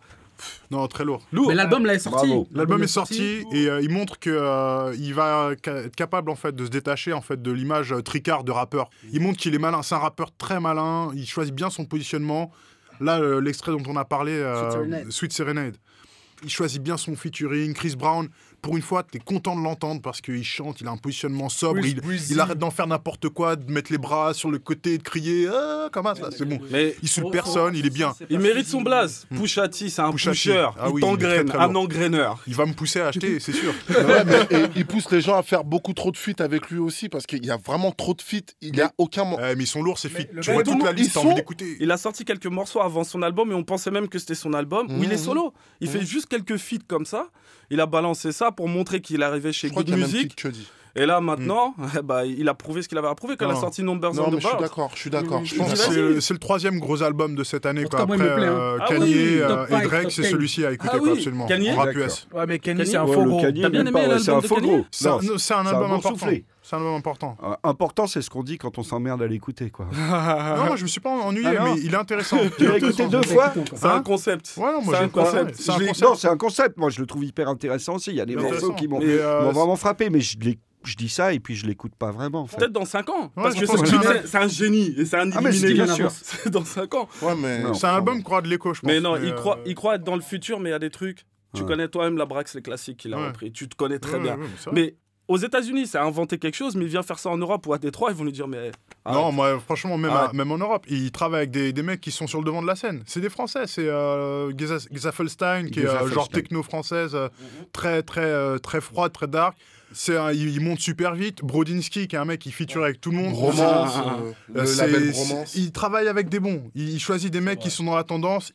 Non, 0.71 0.87
très 0.87 1.05
lourd. 1.05 1.21
Lourd. 1.31 1.49
Mais 1.49 1.53
l'album 1.55 1.85
là 1.85 1.93
est 1.93 1.99
sorti. 1.99 2.25
Bravo. 2.27 2.47
L'album 2.51 2.81
est 2.81 2.87
sorti 2.87 3.43
et 3.53 3.69
euh, 3.69 3.79
il 3.81 3.91
montre 3.91 4.17
que 4.17 4.31
euh, 4.31 4.91
il 4.97 5.13
va 5.13 5.51
être 5.51 5.95
capable 5.95 6.31
en 6.31 6.35
fait 6.35 6.55
de 6.55 6.65
se 6.65 6.69
détacher 6.71 7.13
en 7.13 7.21
fait 7.21 7.39
de 7.39 7.51
l'image 7.51 7.93
euh, 7.93 8.01
tricard 8.01 8.43
de 8.43 8.51
rappeur. 8.51 8.89
Il 9.13 9.21
montre 9.21 9.37
qu'il 9.37 9.53
est 9.53 9.59
malin, 9.59 9.83
c'est 9.83 9.93
un 9.93 9.99
rappeur 9.99 10.35
très 10.35 10.59
malin, 10.59 11.11
il 11.13 11.27
choisit 11.27 11.53
bien 11.53 11.69
son 11.69 11.85
positionnement. 11.85 12.51
Là 12.99 13.19
euh, 13.19 13.39
l'extrait 13.39 13.71
dont 13.71 13.83
on 13.87 13.95
a 13.97 14.05
parlé 14.05 14.31
euh, 14.31 14.55
Sweet 14.55 14.71
Serenade. 14.71 15.11
Sweet 15.11 15.33
Serenade. 15.33 15.77
Il 16.43 16.49
choisit 16.49 16.81
bien 16.81 16.97
son 16.97 17.15
featuring, 17.15 17.75
Chris 17.75 17.95
Brown. 17.95 18.27
Pour 18.61 18.75
une 18.77 18.83
fois, 18.83 19.03
t'es 19.03 19.19
content 19.19 19.55
de 19.55 19.61
l'entendre 19.63 20.01
parce 20.01 20.21
qu'il 20.21 20.43
chante, 20.43 20.81
il 20.81 20.87
a 20.87 20.91
un 20.91 20.97
positionnement 20.97 21.49
sobre, 21.49 21.81
il, 21.85 22.39
arrête 22.39 22.57
d'en 22.59 22.71
faire 22.71 22.87
n'importe 22.87 23.29
quoi, 23.29 23.55
de 23.55 23.71
mettre 23.71 23.91
les 23.91 23.97
bras 23.97 24.33
sur 24.33 24.51
le 24.51 24.59
côté, 24.59 24.97
de 24.97 25.03
crier 25.03 25.47
ah, 25.51 25.89
comment 25.91 26.13
ça, 26.15 26.29
c'est 26.35 26.45
bon. 26.45 26.59
Mais 26.69 26.95
Il 27.01 27.09
saoule 27.09 27.31
personne, 27.31 27.75
il 27.75 27.85
est 27.85 27.89
bien. 27.89 28.13
il 28.29 28.39
mérite 28.39 28.67
son 28.67 28.81
blaze. 28.81 29.25
Pusha 29.35 29.67
T, 29.67 29.89
c'est 29.89 30.01
un 30.01 30.11
pusher. 30.11 30.67
Ah 30.77 30.89
oui, 30.89 30.93
il 30.97 31.01
t'engraine, 31.01 31.45
très, 31.45 31.57
très 31.57 31.63
un 31.65 31.75
engraineur. 31.75 32.39
Il 32.47 32.55
va 32.55 32.65
me 32.65 32.73
pousser 32.73 32.99
à 33.01 33.07
acheter, 33.07 33.39
c'est 33.39 33.53
sûr. 33.53 33.73
Ouais, 33.89 34.23
mais 34.25 34.57
et 34.57 34.65
il 34.75 34.85
pousse 34.85 35.09
les 35.11 35.21
gens 35.21 35.37
à 35.37 35.43
faire 35.43 35.63
beaucoup 35.63 35.93
trop 35.93 36.11
de 36.11 36.17
feats 36.17 36.43
avec 36.43 36.69
lui 36.69 36.79
aussi 36.79 37.07
parce 37.07 37.25
qu'il 37.25 37.45
y 37.45 37.51
a 37.51 37.57
vraiment 37.57 37.91
trop 37.91 38.13
de 38.13 38.21
feats. 38.21 38.53
Il 38.61 38.73
n'y 38.73 38.81
a 38.81 38.91
aucun. 38.97 39.31
Ouais, 39.33 39.55
mais 39.55 39.63
ils 39.63 39.67
sont 39.67 39.81
lourds 39.83 39.99
ces 39.99 40.09
feats. 40.09 40.23
Tu 40.41 40.51
vois 40.51 40.63
tout 40.63 40.71
toute 40.73 40.83
la 40.83 40.91
liste, 40.91 41.13
t'as 41.13 41.19
envie 41.21 41.35
d'écouter. 41.35 41.77
Il 41.79 41.91
a 41.91 41.97
sorti 41.97 42.25
quelques 42.25 42.47
morceaux 42.47 42.81
avant 42.81 43.03
son 43.03 43.21
album 43.21 43.51
et 43.51 43.53
on 43.53 43.63
pensait 43.63 43.91
même 43.91 44.07
que 44.07 44.19
c'était 44.19 44.35
son 44.35 44.53
album 44.53 44.87
où 44.89 45.03
il 45.03 45.11
est 45.11 45.15
Mhm. 45.17 45.23
solo. 45.23 45.53
Il 45.81 45.87
fait 45.89 46.05
juste 46.05 46.27
quelques 46.27 46.57
feats 46.57 46.77
comme 46.87 47.05
ça. 47.05 47.27
Il 47.69 47.79
a 47.79 47.85
balancé 47.85 48.31
ça 48.33 48.50
pour 48.51 48.67
montrer 48.67 49.01
qu'il 49.01 49.23
arrivait 49.23 49.53
chez 49.53 49.69
Good 49.69 49.89
Music. 49.89 50.35
Et 50.95 51.05
là, 51.05 51.21
maintenant, 51.21 51.73
bah, 52.03 52.25
il 52.25 52.47
a 52.49 52.53
prouvé 52.53 52.81
ce 52.81 52.89
qu'il 52.89 52.97
avait 52.97 53.07
à 53.07 53.15
prouver 53.15 53.37
quand 53.37 53.47
il 53.47 53.51
a 53.51 53.55
sorti 53.55 53.83
Numbers 53.83 54.13
Non, 54.13 54.25
on 54.27 54.31
mais 54.31 54.37
the 54.37 54.41
je 54.41 54.47
suis 54.47 54.57
d'accord, 54.59 54.91
je 54.93 54.99
suis 54.99 55.09
d'accord. 55.09 55.41
Je 55.43 55.55
Je 55.55 55.59
pense 55.59 55.71
que 55.71 56.19
c'est 56.19 56.33
le, 56.33 56.39
troisième 56.39 56.79
gros 56.79 57.01
album 57.03 57.35
de 57.35 57.43
cette 57.43 57.65
année. 57.65 57.85
Quoi. 57.85 58.01
Après, 58.01 58.17
hein. 58.19 58.77
Ah 58.79 58.85
Kanye 58.87 59.03
oui, 59.03 59.39
euh, 59.41 59.65
et 59.67 59.87
Drake, 59.87 60.11
c'est 60.11 60.23
celui-ci 60.23 60.65
à 60.65 60.71
écouter, 60.71 60.91
Ah 60.95 60.99
quoi, 60.99 61.11
absolument. 61.13 61.45
Kanye 61.47 61.71
En 61.71 61.75
rap. 61.77 61.95
US. 61.95 62.27
Ouais, 62.33 62.45
mais 62.47 62.59
Kanye, 62.59 62.85
c'est 62.85 62.97
un 62.97 63.07
faux 63.07 63.23
gros. 63.25 63.41
T'as 63.41 63.51
bien 63.69 63.85
aimé 63.85 63.91
l'album 64.07 64.19
c'est 64.19 64.31
un 64.31 64.39
de 64.39 64.47
Kanye. 64.47 64.85
C'est 64.91 65.53
album 65.53 65.91
important. 65.91 66.27
C'est 66.63 66.75
un 66.75 66.79
album 66.79 66.93
important. 66.93 67.37
Euh, 67.43 67.55
Important, 67.63 68.07
c'est 68.07 68.21
ce 68.21 68.29
qu'on 68.29 68.43
dit 68.43 68.57
quand 68.57 68.77
on 68.77 68.83
s'emmerde 68.83 69.21
à 69.21 69.27
l'écouter, 69.27 69.71
quoi. 69.71 69.87
non, 69.93 70.65
moi 70.65 70.75
je 70.75 70.83
me 70.83 70.87
suis 70.87 71.01
pas 71.01 71.09
ennuyé, 71.09 71.47
Ah 71.57 71.63
mais 71.65 71.79
il 71.81 71.93
est 71.93 71.97
intéressant. 71.97 72.37
Tu 72.57 72.67
l'as 72.67 72.77
écouté 72.77 73.07
deux 73.07 73.23
fois 73.23 73.51
C'est 73.73 73.85
un 73.85 73.95
Hein 73.95 74.03
concept. 74.03 74.53
Ouais, 74.57 74.71
non, 74.71 74.81
moi 74.81 74.95
C'est 74.97 75.03
un 75.03 75.09
concept. 75.09 76.01
Non, 76.01 76.15
c'est 76.15 76.27
un 76.27 76.37
concept. 76.37 76.77
Moi, 76.77 76.89
je 76.89 76.99
le 77.01 77.07
trouve 77.07 77.25
hyper 77.25 77.49
intéressant 77.49 77.95
aussi. 77.95 78.11
Il 78.11 78.17
y 78.17 78.21
a 78.21 78.25
des 78.25 78.35
morceaux 78.35 78.73
qui 78.73 78.87
euh, 78.91 79.41
m'ont 79.43 79.51
vraiment 79.51 79.75
frappé, 79.75 80.09
mais 80.09 80.21
je, 80.21 80.37
l'ai- 80.39 80.59
je 80.83 80.95
dis 80.95 81.09
ça 81.09 81.33
et 81.33 81.39
puis 81.39 81.55
je 81.55 81.65
l'écoute 81.65 81.93
pas 81.95 82.11
vraiment. 82.11 82.41
En 82.41 82.47
fait. 82.47 82.57
Peut-être 82.57 82.71
dans 82.71 82.85
5 82.85 83.09
ans. 83.09 83.31
parce 83.35 83.55
que 83.55 83.65
c'est 84.25 84.37
un 84.37 84.47
génie 84.47 84.93
et 84.97 85.05
c'est 85.05 85.17
un 85.17 85.29
Ah, 85.31 85.41
illuminé. 85.41 85.73
bien 85.73 85.85
bien 85.85 86.09
sûr. 86.09 86.11
dans 86.51 86.65
5 86.65 86.93
ans. 86.95 87.07
Ouais, 87.21 87.35
mais. 87.35 87.63
C'est 87.73 87.87
un 87.87 87.95
album 87.95 88.21
aura 88.25 88.41
de 88.41 88.47
l'écho, 88.47 88.73
je 88.73 88.81
pense. 88.81 88.87
Mais 88.89 88.99
non, 88.99 89.15
il 89.17 89.29
euh, 89.29 89.31
croit, 89.33 89.59
il 89.65 89.75
croit 89.75 89.95
être 89.95 90.03
dans 90.03 90.15
le 90.15 90.21
futur, 90.21 90.59
mais 90.59 90.69
il 90.69 90.73
y 90.73 90.75
a 90.75 90.79
des 90.79 90.89
trucs. 90.89 91.25
Tu 91.53 91.61
Ouais. 91.63 91.67
connais 91.67 91.87
toi-même 91.89 92.17
la 92.17 92.25
Brax, 92.25 92.55
les 92.55 92.61
classiques 92.61 92.97
qu'il 92.97 93.13
a 93.13 93.17
Ouais. 93.17 93.27
repris. 93.27 93.51
Tu 93.51 93.67
te 93.67 93.75
connais 93.75 93.99
très 93.99 94.13
ouais, 94.13 94.19
bien. 94.23 94.37
ouais, 94.37 94.71
mais 94.71 94.95
aux 95.27 95.37
États-Unis, 95.37 95.87
ça 95.87 96.01
a 96.01 96.05
inventé 96.05 96.37
quelque 96.37 96.55
chose, 96.55 96.75
mais 96.75 96.85
il 96.85 96.89
vient 96.89 97.03
faire 97.03 97.19
ça 97.19 97.29
en 97.29 97.37
Europe 97.37 97.65
ou 97.67 97.73
à 97.73 97.77
Détroit, 97.77 98.09
ils 98.11 98.15
vont 98.17 98.23
lui 98.23 98.31
dire 98.31 98.47
mais. 98.47 98.71
Non, 99.05 99.31
moi, 99.31 99.59
franchement, 99.59 99.97
même, 99.97 100.11
à- 100.11 100.31
même 100.33 100.51
en 100.51 100.57
Europe, 100.57 100.85
il 100.87 101.11
travaille 101.11 101.39
avec 101.39 101.51
des, 101.51 101.73
des 101.73 101.83
mecs 101.83 101.99
qui 102.01 102.11
sont 102.11 102.27
sur 102.27 102.39
le 102.39 102.45
devant 102.45 102.61
de 102.61 102.67
la 102.67 102.75
scène. 102.75 103.03
C'est 103.05 103.19
des 103.21 103.29
Français, 103.29 103.65
c'est 103.67 103.87
euh, 103.87 104.51
Geza- 104.51 104.87
qui 105.69 105.79
est 105.79 105.85
euh, 105.85 106.07
genre 106.07 106.29
techno-française, 106.29 107.15
euh, 107.15 107.27
très, 107.73 108.03
très, 108.03 108.21
euh, 108.21 108.57
très 108.59 108.79
froide, 108.81 109.11
très 109.11 109.27
dark. 109.27 109.57
C'est 109.93 110.17
un- 110.17 110.31
il, 110.31 110.49
il 110.49 110.61
monte 110.61 110.79
super 110.79 111.15
vite. 111.15 111.43
Brodinski, 111.43 112.07
qui 112.07 112.15
est 112.15 112.19
un 112.19 112.25
mec 112.25 112.39
qui 112.39 112.51
feature 112.51 112.83
avec 112.83 113.01
tout 113.01 113.11
le 113.11 113.17
monde. 113.17 113.33
Romance, 113.33 113.93
euh, 114.55 114.63
le 114.63 114.77
label 114.77 115.11
Romance. 115.13 115.55
Il 115.55 115.71
travaille 115.71 116.07
avec 116.07 116.29
des 116.29 116.39
bons. 116.39 116.63
Il, 116.75 116.89
il 116.89 116.99
choisit 116.99 117.31
des 117.31 117.41
mecs 117.41 117.59
qui 117.59 117.69
sont 117.69 117.83
dans 117.83 117.95
la 117.95 118.03
tendance. 118.03 118.51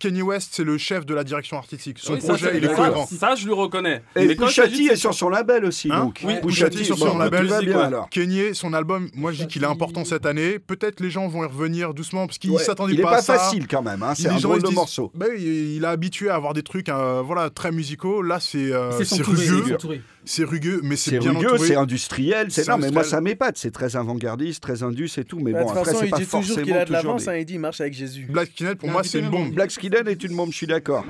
Kanye 0.00 0.20
West, 0.20 0.50
c'est 0.52 0.64
le 0.64 0.76
chef 0.78 1.06
de 1.06 1.14
la 1.14 1.22
direction 1.22 1.56
artistique. 1.56 1.98
Son 2.00 2.14
Oui, 2.14 2.20
ça, 2.20 2.28
projet, 2.34 2.50
il 2.56 2.64
est 2.64 2.74
cohérent. 2.74 3.06
Ça, 3.06 3.36
je 3.36 3.46
le 3.46 3.54
reconnais. 3.54 4.02
Et 4.16 4.26
Mais 4.26 4.34
il 4.34 4.90
est 4.90 4.96
sur 4.96 5.14
son 5.14 5.28
label 5.28 5.64
aussi, 5.64 5.88
Hein 5.92 6.06
donc. 6.06 6.20
Oui, 6.24 6.34
Ouais, 6.34 6.40
Pusha 6.40 6.64
Pusha 6.66 6.70
T 6.70 6.76
T, 6.78 6.84
sur 6.84 6.98
son 6.98 7.16
label. 7.16 7.46
bien 7.46 7.60
ouais. 7.60 7.74
alors. 7.84 8.10
Kanye, 8.10 8.52
son 8.52 8.74
album, 8.74 9.08
moi 9.14 9.30
je 9.32 9.42
dis 9.44 9.46
qu'il 9.46 9.62
est 9.62 9.66
important 9.66 10.04
cette 10.04 10.26
année. 10.26 10.58
Peut-être 10.58 10.98
les 11.00 11.08
gens 11.08 11.28
vont 11.28 11.44
y 11.44 11.46
revenir 11.46 11.94
doucement 11.94 12.26
parce 12.26 12.38
qu'ils 12.38 12.50
Ouais, 12.50 12.62
s'attendaient 12.62 12.94
Il 12.94 13.00
est 13.00 13.04
pas, 13.04 13.10
pas 13.12 13.16
à 13.18 13.22
ça. 13.22 13.38
facile 13.38 13.68
quand 13.68 13.80
même. 13.82 14.02
hein, 14.02 14.14
C'est 14.16 14.28
un 14.28 14.38
gens, 14.38 14.48
drôle 14.48 14.62
de 14.62 14.66
disent- 14.66 14.74
morceau. 14.74 15.12
Bah 15.14 15.26
il 15.34 15.46
il 15.76 15.84
est 15.84 15.86
habitué 15.86 16.28
à 16.30 16.34
avoir 16.34 16.52
des 16.52 16.64
trucs 16.64 16.88
euh, 16.88 17.22
voilà, 17.24 17.48
très 17.48 17.70
musicaux. 17.70 18.22
Là, 18.22 18.40
c'est 18.40 18.72
euh, 18.72 18.90
rugueux. 19.20 19.78
C'est 20.24 20.44
rugueux, 20.44 20.80
mais 20.84 20.96
c'est 20.96 21.10
C'est 21.12 21.18
bien 21.18 21.32
rugueux, 21.32 21.58
c'est 21.58 21.76
industriel. 21.76 22.46
C'est 22.50 22.64
C'est 22.64 22.70
non, 22.70 22.78
mais 22.78 22.90
moi 22.90 23.04
ça 23.04 23.20
m'épate. 23.20 23.56
C'est 23.56 23.70
très 23.70 23.96
avant-gardiste, 23.96 24.62
très 24.62 24.82
indus 24.82 25.10
et 25.18 25.24
tout. 25.24 25.38
Mais 25.40 25.52
Bah, 25.52 25.64
bon, 25.64 25.64
De 25.64 25.70
toute 25.70 25.78
après 25.78 25.84
façon, 25.92 25.98
c'est 26.00 26.06
il 26.06 26.10
pas 26.10 26.16
dit 26.18 26.24
toujours 26.24 26.42
forcément 26.44 26.64
qu'il 26.64 26.72
a 26.74 26.80
de 26.80 26.84
toujours 26.84 26.96
l'avance, 27.04 27.24
des- 27.24 27.28
hein, 27.30 27.36
il 27.36 27.44
dit 27.46 27.54
il 27.54 27.60
marche 27.60 27.80
avec 27.80 27.94
Jésus. 27.94 28.26
Black 28.30 28.48
Skinhead, 28.50 28.76
pour 28.78 28.88
Non, 28.88 28.92
moi, 28.92 29.02
c'est 29.04 29.18
une 29.18 29.24
c'est 29.24 29.30
bombe. 29.30 29.54
Black 29.54 29.70
Skinhead 29.70 30.08
est 30.08 30.22
une 30.24 30.36
bombe, 30.36 30.50
je 30.52 30.56
suis 30.56 30.66
d'accord. 30.66 31.04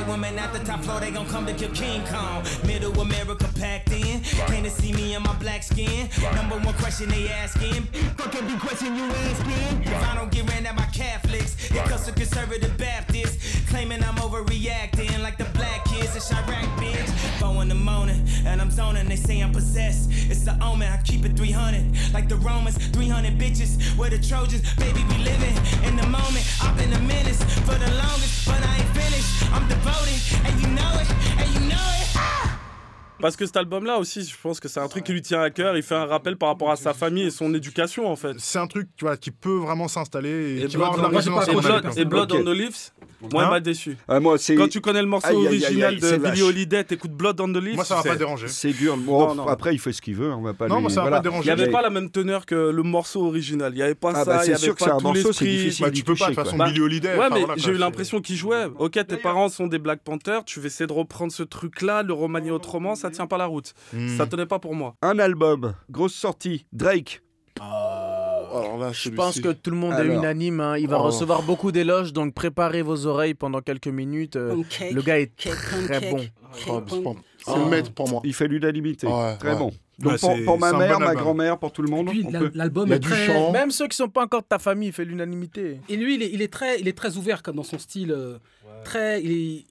White 0.00 0.08
woman 0.08 0.38
at 0.38 0.52
the 0.52 0.58
top 0.60 0.80
floor, 0.80 1.00
they 1.00 1.10
gon' 1.10 1.26
come 1.26 1.46
to 1.46 1.52
kill 1.52 1.70
King 1.70 2.04
Kong. 2.06 2.44
Middle 2.66 2.98
America 3.00 3.48
packed 3.58 3.92
in. 3.92 4.20
Came 4.46 4.64
to 4.64 4.70
see 4.70 4.92
me 4.92 5.14
in 5.14 5.22
my 5.22 5.34
black 5.34 5.62
skin. 5.62 6.08
Number 6.34 6.56
one 6.56 6.74
question 6.74 7.08
they 7.08 7.28
asking. 7.28 7.82
Fuck 8.16 8.34
every 8.34 8.58
question 8.58 8.96
you 8.96 9.04
asking. 9.04 9.82
If 9.82 10.02
I 10.08 10.14
don't 10.14 10.30
get 10.30 10.48
ran 10.50 10.66
at 10.66 10.76
by 10.76 10.84
Catholics, 10.86 11.70
it 11.70 11.84
comes 11.84 12.06
to 12.06 12.12
conservative 12.12 12.76
Baptists. 12.78 13.39
Claiming 13.70 14.02
I'm 14.02 14.16
overreacting 14.16 15.22
like 15.22 15.38
the 15.38 15.44
black 15.54 15.84
kids 15.84 16.16
in 16.16 16.20
Chirac, 16.20 16.66
bitch. 16.76 17.08
Four 17.38 17.62
in 17.62 17.68
the 17.68 17.76
morning, 17.76 18.20
and 18.44 18.60
I'm 18.60 18.68
zoning. 18.68 19.06
They 19.06 19.14
say 19.14 19.40
I'm 19.40 19.52
possessed. 19.52 20.10
It's 20.28 20.42
the 20.42 20.58
omen, 20.60 20.92
I 20.92 20.96
keep 21.04 21.24
it 21.24 21.36
300. 21.36 22.12
Like 22.12 22.28
the 22.28 22.34
Romans, 22.34 22.76
300 22.88 23.38
bitches. 23.38 23.96
We're 23.96 24.10
the 24.10 24.18
Trojans, 24.18 24.62
baby, 24.74 25.04
we 25.10 25.18
living 25.18 25.54
in 25.84 25.94
the 25.94 26.06
moment. 26.08 26.44
I've 26.60 26.76
been 26.76 26.92
a 26.92 26.98
menace 26.98 27.42
for 27.62 27.78
the 27.78 27.90
longest, 27.94 28.44
but 28.44 28.60
I 28.60 28.78
ain't 28.78 28.90
finished. 28.90 29.52
I'm 29.54 29.68
devoted, 29.68 30.18
and 30.46 30.60
you 30.60 30.66
know 30.74 30.92
it, 30.98 31.08
and 31.38 31.48
you 31.54 31.60
know 31.60 31.86
it. 31.94 32.08
Ah! 32.16 32.49
Parce 33.20 33.36
que 33.36 33.44
cet 33.46 33.56
album-là 33.56 33.98
aussi, 33.98 34.22
je 34.24 34.34
pense 34.42 34.60
que 34.60 34.68
c'est 34.68 34.80
un 34.80 34.88
truc 34.88 35.04
qui 35.04 35.12
lui 35.12 35.22
tient 35.22 35.40
à 35.42 35.50
cœur. 35.50 35.76
Il 35.76 35.82
fait 35.82 35.94
un 35.94 36.06
rappel 36.06 36.36
par 36.36 36.48
rapport 36.48 36.70
à 36.70 36.76
sa 36.76 36.94
famille 36.94 37.24
et 37.24 37.30
son 37.30 37.52
éducation, 37.54 38.10
en 38.10 38.16
fait. 38.16 38.34
C'est 38.38 38.58
un 38.58 38.66
truc 38.66 38.88
tu 38.96 39.04
vois, 39.04 39.16
qui 39.16 39.30
peut 39.30 39.56
vraiment 39.58 39.88
s'installer 39.88 40.28
et, 40.30 40.62
Et 40.64 40.66
qui 40.66 40.76
va 40.76 40.86
avoir 40.88 41.02
la 41.02 41.08
Blood, 42.04 42.32
et 42.32 42.36
on 42.38 42.44
the 42.44 42.48
Leaves, 42.48 42.90
moi, 43.32 43.42
Hein 43.42 43.46
il 43.46 43.50
m'a 43.50 43.60
déçu. 43.60 43.96
Ah, 44.08 44.18
moi, 44.20 44.36
Quand 44.56 44.68
tu 44.68 44.80
connais 44.80 45.02
le 45.02 45.06
morceau 45.08 45.28
Aïe, 45.28 45.36
aïe, 45.36 45.46
aïe, 45.46 45.48
original 45.64 45.94
aïe, 45.94 45.98
c'est 46.00 46.18
de 46.18 46.22
Billy. 46.30 46.42
Holiday, 46.42 46.84
t'écoutes 46.84 47.12
Blood 47.12 47.38
on 47.40 47.48
the 47.52 47.56
Leaves. 47.62 47.74
Moi, 47.74 47.84
ça 47.84 47.96
va 47.96 48.02
pas 48.02 48.16
déranger. 48.16 48.48
c'est 48.48 48.72
dur. 48.72 48.96
Bon, 48.96 49.28
Non, 49.28 49.34
non. 49.34 49.46
Après, 49.48 49.74
il 49.74 49.78
fait 49.78 49.92
ce 49.92 50.00
qu'il 50.00 50.14
veut. 50.14 50.32
On 50.32 50.40
va 50.40 50.54
pas 50.54 50.68
Non, 50.68 50.76
lui- 50.76 50.82
moi, 50.82 50.90
ça 50.90 50.96
va 50.96 51.02
voilà. 51.02 51.16
pas 51.18 51.22
déranger. 51.24 51.50
Il 51.50 51.54
n'y 51.54 51.62
avait 51.62 51.70
pas 51.70 51.82
la 51.82 51.90
même 51.90 52.10
teneur 52.10 52.46
que 52.46 52.54
le 52.54 52.82
morceau 52.82 53.26
original. 53.26 53.72
Il 53.74 53.76
n'y 53.76 53.82
avait 53.82 53.94
pas 53.94 54.12
Ah, 54.14 54.24
ça, 54.24 54.24
bah, 54.24 54.36
il 54.36 54.44
c'est 54.46 54.50
y 54.52 54.54
avait 54.54 54.62
sûr 54.64 54.74
que 54.74 54.84
c'est 54.84 54.90
un 54.90 54.96
tout 54.96 55.04
morceau, 55.04 55.32
c'est 55.32 55.44
l'esprit. 55.44 55.56
difficile. 55.58 55.84
Bah, 55.84 55.90
tu 55.90 56.02
peux 56.02 56.14
pas, 56.14 56.30
de 56.30 56.34
toute 56.34 56.44
façon. 56.44 56.56
Billy 56.64 56.80
Holiday. 56.80 57.18
Ouais, 57.18 57.28
mais 57.30 57.44
j'ai 57.56 57.72
eu 57.72 57.76
l'impression 57.76 58.20
qu'il 58.22 58.36
jouait. 58.36 58.64
Ok, 58.78 58.92
tes 59.06 59.16
parents 59.18 59.48
sont 59.50 59.66
des 59.66 59.78
Black 59.78 60.00
Panthers, 60.02 60.44
tu 60.44 60.60
vas 60.60 60.66
essayer 60.66 60.86
de 60.86 60.92
reprendre 60.92 61.30
ce 61.32 61.42
truc-là, 61.42 62.02
le 62.02 62.14
remanier 62.14 62.50
autrement, 62.50 62.94
ça 62.94 63.09
tient 63.10 63.26
pas 63.26 63.38
la 63.38 63.46
route. 63.46 63.72
Hmm. 63.92 64.16
Ça 64.16 64.26
tenait 64.26 64.46
pas 64.46 64.58
pour 64.58 64.74
moi. 64.74 64.94
Un 65.02 65.18
album, 65.18 65.74
grosse 65.90 66.14
sortie, 66.14 66.66
Drake. 66.72 67.22
Alors 68.52 68.78
là, 68.78 68.90
Je 68.92 69.10
pense 69.10 69.40
que 69.40 69.50
tout 69.52 69.70
le 69.70 69.76
monde 69.76 69.94
est 69.94 70.06
unanime. 70.06 70.60
hein. 70.60 70.76
Il 70.78 70.88
va 70.88 70.98
Oh. 70.98 71.04
recevoir 71.04 71.42
beaucoup 71.42 71.70
d'éloges, 71.72 72.12
donc 72.12 72.34
préparez 72.34 72.82
vos 72.82 73.06
oreilles 73.06 73.34
pendant 73.34 73.60
quelques 73.60 73.86
minutes. 73.88 74.36
Euh, 74.36 74.62
Le 74.92 75.02
gars 75.02 75.20
est 75.20 75.32
très 75.36 76.10
bon. 76.10 76.24
Oh, 76.68 76.82
c'est 76.88 77.02
pas- 77.02 77.10
c'est 77.44 77.52
Oh. 77.52 77.58
le 77.64 77.70
maître 77.70 77.92
pour 77.92 78.08
moi. 78.08 78.20
Il 78.24 78.34
fait 78.34 78.48
l'unanimité. 78.48 79.06
Ouais, 79.06 79.36
Très 79.38 79.52
ouais. 79.52 79.58
bon. 79.58 79.66
Ouais, 80.02 80.16
Donc 80.18 80.44
pour, 80.46 80.58
ma 80.58 80.72
mère, 80.72 80.94
bon 80.94 81.00
ma 81.00 81.10
album. 81.10 81.22
grand-mère, 81.22 81.58
pour 81.58 81.72
tout 81.72 81.82
le 81.82 81.90
monde. 81.90 82.06
peut- 82.32 82.50
l'album 82.54 82.90
est 82.90 82.98
du 82.98 83.08
très. 83.08 83.26
chant. 83.26 83.52
Même 83.52 83.70
ceux 83.70 83.86
qui 83.86 83.96
sont 83.96 84.08
pas 84.08 84.24
encore 84.24 84.40
de 84.42 84.46
ta 84.46 84.58
famille, 84.58 84.88
il 84.88 84.92
fait 84.94 85.04
l'unanimité. 85.04 85.78
Et 85.90 85.96
lui, 85.96 86.14
il 86.14 86.22
est, 86.22 86.30
il 86.32 86.40
est 86.42 86.52
très, 86.52 86.80
il 86.80 86.88
est 86.88 86.96
très 86.96 87.16
ouvert 87.18 87.42
comme 87.42 87.56
dans 87.56 87.62
son 87.62 87.78
style. 87.78 88.10
euh, 88.12 88.38
Très, 88.84 89.22
il, 89.22 89.30
est- 89.30 89.66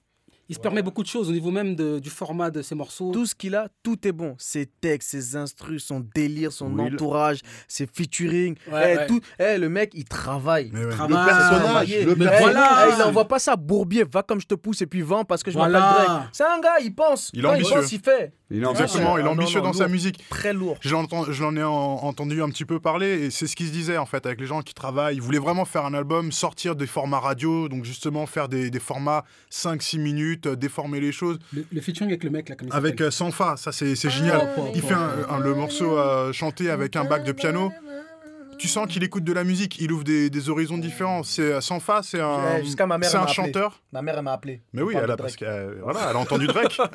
il 0.50 0.54
se 0.56 0.60
permet 0.60 0.82
beaucoup 0.82 1.02
de 1.04 1.08
choses 1.08 1.30
au 1.30 1.32
niveau 1.32 1.50
même 1.52 1.76
de- 1.76 2.00
du 2.00 2.10
format 2.10 2.50
de 2.50 2.60
ses 2.60 2.74
morceaux. 2.74 3.12
Tout 3.12 3.24
ce 3.24 3.34
qu'il 3.36 3.54
a, 3.54 3.68
tout 3.84 4.06
est 4.06 4.10
bon. 4.12 4.34
Ses 4.36 4.66
textes, 4.66 5.10
ses 5.10 5.36
instrus, 5.36 5.84
son 5.84 6.00
délire, 6.14 6.50
son 6.52 6.70
Will. 6.76 6.92
entourage, 6.94 7.38
ses 7.68 7.86
featuring. 7.86 8.56
Ouais, 8.70 8.92
Eh, 8.94 8.96
ouais. 8.98 9.06
tout, 9.06 9.20
eh, 9.38 9.56
le 9.58 9.68
mec, 9.68 9.92
il 9.94 10.04
travaille. 10.04 10.70
Mais 10.74 10.82
Le 10.82 10.88
personnage, 10.88 11.88
le 12.04 12.14
Mais 12.16 12.26
Eh, 12.34 12.38
voilà. 12.40 12.88
il 12.96 13.02
envoie 13.02 13.28
pas 13.28 13.38
ça 13.38 13.54
bourbier, 13.56 14.04
va 14.04 14.22
comme 14.24 14.40
je 14.40 14.46
te 14.46 14.54
pousse 14.56 14.82
et 14.82 14.86
puis 14.86 15.02
vends 15.02 15.24
parce 15.24 15.42
que 15.44 15.50
je 15.52 15.56
Voilà. 15.56 15.78
m'appelle 15.78 16.04
Drake. 16.06 16.28
C'est 16.32 16.44
un 16.44 16.60
gars, 16.60 16.80
il 16.82 16.94
pense. 16.94 17.30
Il 17.32 17.40
est 17.40 17.42
Quand 17.44 17.54
il 17.54 17.62
pense, 17.68 17.92
il 17.92 18.00
fait. 18.00 18.32
Il 18.52 18.62
est 18.62 18.66
en 18.66 18.72
Exactement, 18.72 19.16
il 19.16 19.20
est 19.20 19.22
Ah, 19.22 19.26
non, 19.26 19.30
ambitieux 19.32 19.60
non, 19.60 19.66
dans 19.66 19.72
sa 19.72 19.86
musique. 19.86 20.24
Très 20.28 20.52
lourd. 20.52 20.76
Je 20.80 20.92
l'en 20.92 21.56
ai 21.56 21.62
en- 21.62 21.70
entendu 21.72 22.42
un 22.42 22.48
petit 22.50 22.64
peu 22.64 22.80
parler 22.80 23.06
et 23.26 23.30
c'est 23.30 23.46
ce 23.46 23.54
qui 23.54 23.66
se 23.66 23.72
disait 23.72 23.96
en 23.96 24.06
fait 24.06 24.26
avec 24.26 24.40
les 24.40 24.46
gens 24.46 24.62
qui 24.62 24.74
travaillent. 24.74 25.14
Ils 25.16 25.22
voulaient 25.22 25.38
vraiment 25.38 25.64
faire 25.64 25.84
un 25.84 25.94
album, 25.94 26.32
sortir 26.32 26.74
des 26.74 26.86
formats 26.88 27.20
radio, 27.20 27.68
donc 27.68 27.84
justement 27.84 28.26
faire 28.26 28.48
des, 28.48 28.70
des 28.70 28.80
formats 28.80 29.24
5-6 29.52 29.98
minutes, 30.00 30.46
euh, 30.48 30.56
déformer 30.56 31.00
les 31.00 31.12
choses. 31.12 31.38
Le, 31.52 31.64
le 31.72 31.80
featuring 31.80 32.10
avec 32.10 32.24
le 32.24 32.30
mec 32.30 32.48
là, 32.48 32.56
comme 32.56 32.68
il 32.68 32.74
Avec 32.74 33.00
euh, 33.00 33.10
Sanfa, 33.10 33.56
ça 33.56 33.70
c'est 33.72 33.94
c'est 33.94 34.10
génial. 34.10 34.48
Il 34.74 34.82
fait 34.82 34.94
un- 34.94 35.26
un- 35.30 35.38
le 35.38 35.54
morceau 35.54 35.96
euh, 35.96 36.32
chanté 36.32 36.70
avec 36.70 36.96
un 36.96 37.04
bac 37.04 37.24
de 37.24 37.32
piano. 37.32 37.72
Tu 38.58 38.68
sens 38.68 38.88
qu'il 38.88 39.02
écoute 39.04 39.24
de 39.24 39.32
la 39.32 39.42
musique, 39.44 39.78
il 39.80 39.90
ouvre 39.90 40.04
des, 40.04 40.28
des 40.28 40.50
horizons 40.50 40.76
différents. 40.76 41.22
C'est 41.22 41.60
c'est 41.62 42.20
un, 42.20 42.62
jusqu'à 42.62 42.86
ma 42.86 42.98
mère, 42.98 43.08
c'est 43.08 43.16
un 43.16 43.20
m'a 43.20 43.24
appelé. 43.24 43.34
chanteur? 43.34 43.80
Ma 43.92 44.02
mère, 44.02 44.16
elle 44.18 44.24
m'a 44.24 44.32
appelé. 44.32 44.60
Mais 44.74 44.82
oui, 44.82 44.94
elle 45.02 45.10
a, 45.10 45.16
parce 45.16 45.34
que, 45.36 45.44
euh, 45.46 45.74
voilà, 45.82 46.08
elle 46.10 46.16
a 46.16 46.18
entendu 46.18 46.46
Drake. 46.46 46.78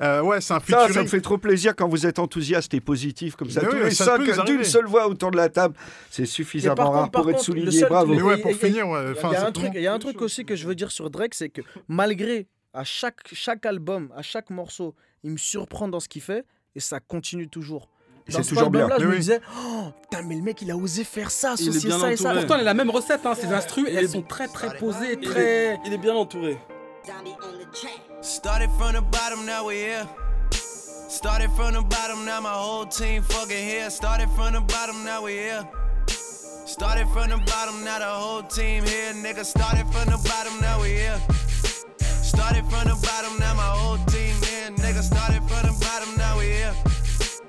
Euh, 0.00 0.20
ouais, 0.22 0.40
c'est 0.42 0.52
un 0.52 0.60
Ça, 0.60 0.92
ça 0.92 1.02
me 1.02 1.06
fait 1.08 1.20
trop 1.22 1.38
plaisir 1.38 1.74
quand 1.74 1.88
vous 1.88 2.04
êtes 2.06 2.18
enthousiaste 2.18 2.74
et 2.74 2.80
positif 2.80 3.34
comme 3.36 3.48
ça. 3.50 3.60
Mais 3.62 3.68
Tous 3.68 3.76
oui, 3.76 3.82
les 3.84 3.90
ça 3.92 4.04
cinq 4.04 4.44
d'une 4.46 4.62
seule 4.64 4.84
voix 4.86 5.08
autour 5.08 5.30
de 5.30 5.36
la 5.38 5.48
table. 5.48 5.74
C'est 6.10 6.26
suffisamment 6.26 6.90
rare 6.90 7.10
pour 7.10 7.22
être 7.30 7.36
contre, 7.36 7.44
souligné. 7.44 7.84
Bravo. 7.86 8.14
Mais 8.14 8.20
ouais, 8.22 8.38
Et- 8.38 8.42
pour 8.42 8.50
et- 8.50 8.54
finir, 8.54 8.86
ouais, 8.88 9.00
Il 9.06 9.12
enfin, 9.12 9.32
y, 9.32 9.36
a 9.36 9.46
un 9.46 9.52
truc, 9.52 9.70
il 9.74 9.80
y 9.82 9.86
a 9.86 9.92
un 9.94 9.98
truc 9.98 10.20
aussi 10.20 10.44
que 10.44 10.54
je 10.54 10.66
veux 10.66 10.74
dire 10.74 10.90
sur 10.90 11.08
Drake, 11.10 11.34
c'est 11.34 11.48
que 11.48 11.62
malgré 11.88 12.46
à 12.74 12.84
chaque, 12.84 13.20
chaque 13.32 13.64
album, 13.64 14.10
à 14.14 14.20
chaque 14.22 14.50
morceau, 14.50 14.94
il 15.24 15.30
me 15.30 15.38
surprend 15.38 15.88
dans 15.88 16.00
ce 16.00 16.08
qu'il 16.08 16.20
fait 16.22 16.44
et 16.74 16.80
ça 16.80 17.00
continue 17.00 17.48
toujours. 17.48 17.88
C'est 18.28 18.42
toujours 18.42 18.70
bien. 18.70 18.82
album-là, 18.82 18.96
je 18.98 19.04
Mais 19.04 19.08
me 19.08 19.12
oui. 19.14 19.20
disais, 19.20 19.40
oh, 19.64 19.84
putain, 20.02 20.22
mais 20.26 20.34
le 20.34 20.42
mec, 20.42 20.60
il 20.60 20.70
a 20.72 20.76
osé 20.76 21.04
faire 21.04 21.30
ça, 21.30 21.54
Il 21.60 21.68
associer 21.68 21.90
ça 21.92 22.12
et 22.12 22.16
ça. 22.16 22.34
Pourtant, 22.34 22.54
elle 22.56 22.60
a 22.62 22.64
la 22.64 22.74
même 22.74 22.90
recette. 22.90 23.24
Hein, 23.24 23.34
ses 23.36 23.46
instrus, 23.46 23.86
Il 23.88 23.96
elles 23.96 24.08
sont 24.08 24.20
très 24.22 24.48
très 24.48 24.76
posées, 24.76 25.12
Il 25.12 25.20
très. 25.20 25.40
est, 25.74 25.78
il 25.86 25.92
est 25.92 25.98
bien 25.98 26.12
entouré. 26.14 26.58
Started 28.20 28.68
from 28.72 28.94
the 28.94 29.00
bottom, 29.00 29.46
now 29.46 29.64
we 29.64 29.76
here. 29.76 30.08
Started 30.50 31.52
from 31.52 31.74
the 31.74 31.82
bottom, 31.82 32.24
now 32.24 32.40
my 32.40 32.50
whole 32.50 32.84
team 32.84 33.22
fucking 33.22 33.64
here. 33.64 33.88
Started 33.90 34.28
from 34.30 34.54
the 34.54 34.60
bottom, 34.60 35.04
now 35.04 35.22
we 35.22 35.34
here. 35.34 35.68
Started 36.08 37.06
from 37.10 37.30
the 37.30 37.36
bottom, 37.46 37.84
now 37.84 38.00
the 38.00 38.06
whole 38.06 38.42
team 38.42 38.82
here. 38.82 39.12
Nigga, 39.12 39.44
started 39.44 39.86
from 39.92 40.06
the 40.10 40.18
bottom, 40.28 40.60
now 40.60 40.82
we 40.82 40.88
here. 40.94 41.20
Started 42.00 42.64
from 42.64 42.88
the 42.88 42.98
bottom, 43.00 43.38
now 43.38 43.54
my 43.54 43.62
whole 43.62 43.98
team 44.06 44.34
here. 44.42 44.70
Nigga, 44.70 45.02
started 45.02 45.42
from 45.44 45.62
the 45.62 45.78
bottom, 45.80 46.16
now 46.16 46.36
we 46.36 46.46
here. 46.46 46.74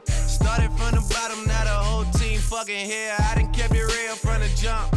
Started 0.06 0.72
from 0.74 0.92
the 0.94 1.02
bottom, 1.10 1.44
now 1.48 1.64
the 1.64 1.72
whole 1.72 2.06
team 2.14 2.40
fucking 2.40 2.86
here. 2.86 3.16
I 3.18 3.34
done 3.34 3.52
kept 3.52 3.74
it 3.74 3.82
real 3.82 4.16
from 4.16 4.40
the 4.40 4.50
jump. 4.56 4.97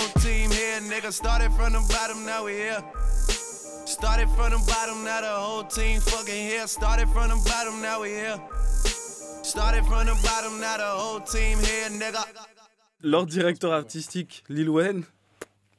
nigga. 1.01 1.11
Started 1.11 1.51
from 1.53 1.73
the 1.73 1.79
bottom, 1.89 2.25
now 2.25 2.45
we 2.45 2.53
here. 2.53 2.83
Started 3.85 4.29
from 4.29 4.51
the 4.51 4.57
bottom, 4.67 5.03
now 5.03 5.21
the 5.21 5.27
whole 5.27 5.63
team 5.63 5.99
fucking 5.99 6.33
here. 6.33 6.67
Started 6.67 7.09
from 7.09 7.29
the 7.29 7.35
bottom, 7.45 7.81
now 7.81 8.01
we 8.01 8.09
here. 8.09 8.39
Started 9.43 9.85
from 9.85 10.05
the 10.05 10.15
bottom, 10.23 10.59
now 10.59 10.77
the 10.77 10.83
whole 10.83 11.19
team 11.19 11.57
here, 11.59 11.89
nigga. 11.89 12.23
Leur 13.03 13.25
directeur 13.25 13.71
artistique, 13.71 14.43
Lil 14.47 14.69
Wayne, 14.69 15.05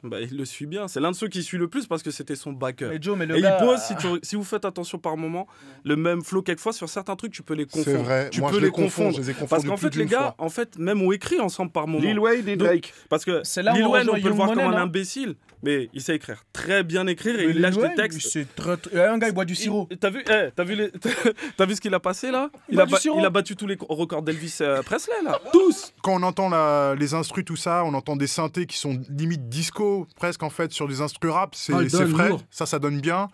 bah, 0.04 0.20
il 0.20 0.36
le 0.36 0.44
suit 0.44 0.66
bien. 0.66 0.88
C'est 0.88 1.00
l'un 1.00 1.10
de 1.12 1.16
ceux 1.16 1.28
qui 1.28 1.42
suit 1.42 1.58
le 1.58 1.68
plus 1.68 1.86
parce 1.86 2.02
que 2.02 2.10
c'était 2.10 2.34
son 2.36 2.52
backer. 2.52 2.88
Mais 2.90 2.98
Joe, 3.00 3.16
mais 3.16 3.26
le 3.26 3.36
Et 3.36 3.40
gars- 3.42 3.58
il 3.60 3.66
pose, 3.66 3.78
si, 3.80 3.94
tu- 3.96 4.06
si 4.22 4.36
vous 4.36 4.42
faites 4.44 4.64
attention 4.64 4.98
par 4.98 5.16
moment, 5.16 5.46
le 5.84 5.96
même 5.96 6.22
flow. 6.22 6.42
Quelquefois, 6.42 6.72
sur 6.72 6.88
certains 6.88 7.14
trucs, 7.16 7.32
tu 7.32 7.42
peux 7.42 7.54
les 7.54 7.66
confondre. 7.66 7.98
vrai. 8.02 8.30
Tu 8.30 8.40
Moi, 8.40 8.50
peux 8.50 8.56
je 8.58 8.64
les 8.64 8.70
confondre. 8.70 9.16
Je 9.22 9.22
les 9.22 9.34
Parce 9.46 9.64
qu'en 9.64 9.76
fait, 9.76 9.94
les 9.94 10.06
gars, 10.06 10.18
fois. 10.18 10.34
en 10.38 10.48
fait, 10.48 10.76
même 10.78 11.00
ont 11.02 11.12
écrit 11.12 11.40
ensemble 11.40 11.70
par 11.70 11.86
moment. 11.86 12.02
Lil 12.04 12.18
Wayne 12.18 12.48
et 12.48 12.56
Drake. 12.56 12.92
parce 13.08 13.24
que 13.24 13.40
C'est 13.44 13.62
Lil 13.62 13.86
Wayne, 13.86 14.08
on 14.10 14.14
peut 14.20 14.28
le 14.28 14.34
voir 14.34 14.48
comme 14.52 14.58
un 14.60 14.76
imbécile, 14.76 15.36
mais 15.62 15.88
il 15.94 16.00
sait 16.00 16.16
écrire 16.16 16.42
très 16.52 16.82
bien 16.82 17.06
écrire 17.06 17.38
et 17.40 17.46
Mais 17.46 17.52
il 17.52 17.60
lâche 17.60 17.76
des 17.76 17.94
textes. 17.94 18.20
c'est 18.30 18.54
très- 18.54 18.76
très- 18.76 19.06
Un 19.08 19.18
gars, 19.18 19.28
il 19.28 19.34
boit 19.34 19.44
du 19.44 19.54
sirop. 19.54 19.88
T'as 20.00 20.10
vu, 20.10 20.22
eh, 20.28 20.48
t'as 20.54 20.64
vu, 20.64 20.74
les- 20.74 20.90
t'as 21.56 21.66
vu 21.66 21.74
ce 21.74 21.80
qu'il 21.80 21.94
a 21.94 22.00
passé 22.00 22.30
là? 22.30 22.50
Il 22.68 22.80
a, 22.80 22.86
du 22.86 22.92
ba- 22.92 22.98
sirop. 22.98 23.18
il 23.18 23.24
a 23.24 23.30
battu 23.30 23.56
tous 23.56 23.66
les 23.66 23.76
records 23.88 24.22
d'Elvis 24.22 24.58
euh, 24.60 24.82
Presley 24.82 25.14
là, 25.24 25.40
tous. 25.52 25.92
Quand 26.02 26.14
on 26.20 26.22
entend 26.22 26.48
la- 26.48 26.94
les 26.98 27.14
instrus, 27.14 27.44
tout 27.44 27.56
ça, 27.56 27.84
on 27.84 27.94
entend 27.94 28.16
des 28.16 28.26
synthés 28.26 28.66
qui 28.66 28.76
sont 28.78 29.00
limite 29.10 29.48
disco, 29.48 30.06
presque 30.16 30.42
en 30.42 30.50
fait, 30.50 30.72
sur 30.72 30.88
des 30.88 31.00
instrus 31.00 31.30
rap. 31.32 31.54
C'est 31.54 31.72
Ah, 31.74 32.06
frais, 32.06 32.30
ça, 32.50 32.66
ça 32.66 32.78
donne 32.78 33.00
bien. 33.00 33.28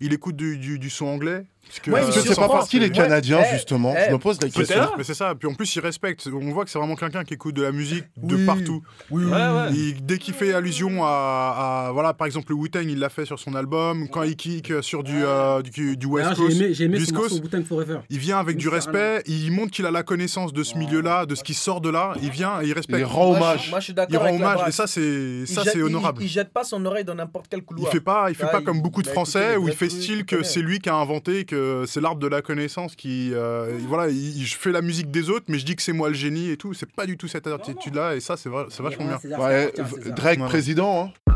Il 0.00 0.12
écoute 0.12 0.36
du, 0.36 0.58
du- 0.58 0.78
du 0.78 0.90
son 0.90 1.06
anglais. 1.06 1.44
Parce 1.68 1.80
que, 1.80 1.90
Ouais, 1.90 2.00
euh, 2.00 2.04
il 2.08 2.12
c'est 2.12 2.28
pas 2.28 2.34
surprend. 2.34 2.48
parti 2.48 2.78
les 2.80 2.86
Ouais. 2.86 2.92
Canadiens, 2.92 3.40
Eh, 3.48 3.54
justement 3.54 3.94
eh, 3.96 4.06
Je 4.08 4.12
me 4.12 4.18
pose 4.18 4.38
la 4.42 4.48
question. 4.48 4.80
Mais 4.96 5.04
c'est 5.04 5.14
ça. 5.14 5.34
Puis 5.38 5.48
en 5.48 5.54
plus, 5.54 5.74
il 5.76 5.80
respecte. 5.80 6.28
On 6.32 6.50
voit 6.52 6.64
que 6.64 6.70
c'est 6.70 6.78
vraiment 6.78 6.96
quelqu'un 6.96 7.24
qui 7.24 7.34
écoute 7.34 7.54
de 7.54 7.62
la 7.62 7.72
musique 7.72 8.04
de 8.16 8.36
Oui. 8.36 8.46
partout. 8.46 8.82
Oui, 9.10 9.24
Ouais, 9.24 9.32
ouais. 9.32 9.72
Il- 9.72 10.04
dès 10.04 10.18
qu'il 10.18 10.34
fait 10.34 10.52
allusion 10.54 11.04
à, 11.04 11.86
à- 11.88 11.92
voilà, 11.92 12.14
par 12.14 12.26
exemple, 12.26 12.46
le 12.52 12.56
Wu-Tang, 12.56 12.86
il 12.88 12.98
l'a 12.98 13.08
fait 13.08 13.24
sur 13.24 13.38
son 13.38 13.54
album. 13.54 14.08
Quand 14.08 14.22
il 14.22 14.36
kick 14.36 14.72
sur 14.82 15.02
du, 15.02 15.14
euh, 15.24 15.62
du, 15.62 15.96
du 15.96 16.06
West 16.06 16.34
Coast, 16.34 16.50
J'ai 16.56 16.64
aimé, 16.64 16.74
j'ai 16.74 16.84
aimé 16.84 16.98
du 16.98 17.12
Coast, 17.12 17.42
Forever. 17.66 17.98
il 18.10 18.18
vient 18.18 18.38
avec 18.38 18.56
du 18.56 18.68
respect. 18.68 19.22
Il 19.26 19.50
montre 19.52 19.70
qu'il 19.72 19.86
a 19.86 19.90
la 19.90 20.02
connaissance 20.02 20.52
de 20.52 20.62
ce 20.62 20.76
milieu-là, 20.76 21.26
de 21.26 21.34
ce 21.34 21.42
qui 21.44 21.54
sort 21.54 21.80
de 21.80 21.90
là. 21.90 22.14
Il 22.22 22.30
vient 22.30 22.60
et 22.60 22.64
il 22.64 22.68
Il 22.68 22.72
respecte. 22.74 23.04
rend 23.06 23.26
Moi, 23.28 23.36
je- 23.36 23.42
hommage. 23.42 23.70
Moi, 23.70 23.80
je 23.80 23.84
suis 23.84 23.94
Il 24.10 24.16
rend 24.16 24.34
hommage. 24.34 24.60
Et 24.68 24.72
ça, 24.72 24.86
c'est 24.86 25.00
Il 25.00 25.46
ça, 25.46 25.62
jette- 25.64 25.72
c'est 25.72 25.78
il- 25.78 25.84
honorable. 25.84 26.22
Il, 26.22 26.28
jette 26.28 26.52
pas 26.52 26.64
son 26.64 26.84
oreille 26.86 27.04
dans 27.04 27.14
n'importe 27.14 27.46
quel 27.50 27.60
Il 27.60 27.64
couloir. 27.64 27.90
fait 27.92 28.00
pas, 28.00 28.26
il 28.30 28.34
fait 28.34 28.46
pas 28.46 28.60
il- 28.60 28.64
comme 28.64 28.80
beaucoup 28.80 29.02
de 29.02 29.08
il 29.08 29.10
a 29.10 29.12
écouté 29.12 29.30
Français 29.32 29.56
où 29.56 29.68
il 29.68 29.74
fait 29.74 29.88
style 29.88 30.18
il 30.18 30.24
que 30.24 30.42
c'est 30.42 30.60
lui 30.62 30.78
qui 30.78 30.88
a 30.88 30.94
inventé, 30.94 31.44
que 31.44 31.57
c'est 31.86 32.00
l'arbre 32.00 32.20
de 32.20 32.26
la 32.26 32.42
connaissance 32.42 32.94
qui, 32.96 33.30
euh, 33.34 33.78
voilà, 33.86 34.08
il, 34.10 34.44
je 34.44 34.56
fais 34.56 34.70
la 34.72 34.82
musique 34.82 35.10
des 35.10 35.30
autres, 35.30 35.46
mais 35.48 35.58
je 35.58 35.64
dis 35.64 35.76
que 35.76 35.82
c'est 35.82 35.92
moi 35.92 36.08
le 36.08 36.14
génie 36.14 36.50
et 36.50 36.56
tout. 36.56 36.74
C'est 36.74 36.90
pas 36.92 37.06
du 37.06 37.16
tout 37.16 37.28
cette 37.28 37.46
attitude-là 37.46 38.14
et 38.16 38.20
ça, 38.20 38.36
c'est 38.36 38.48
vrai- 38.48 38.66
c'est 38.70 38.82
vachement 38.82 39.06
bien. 39.06 39.38
Ouais, 39.38 39.72
Drake 40.16 40.38
président. 40.40 41.12
hein. 41.26 41.32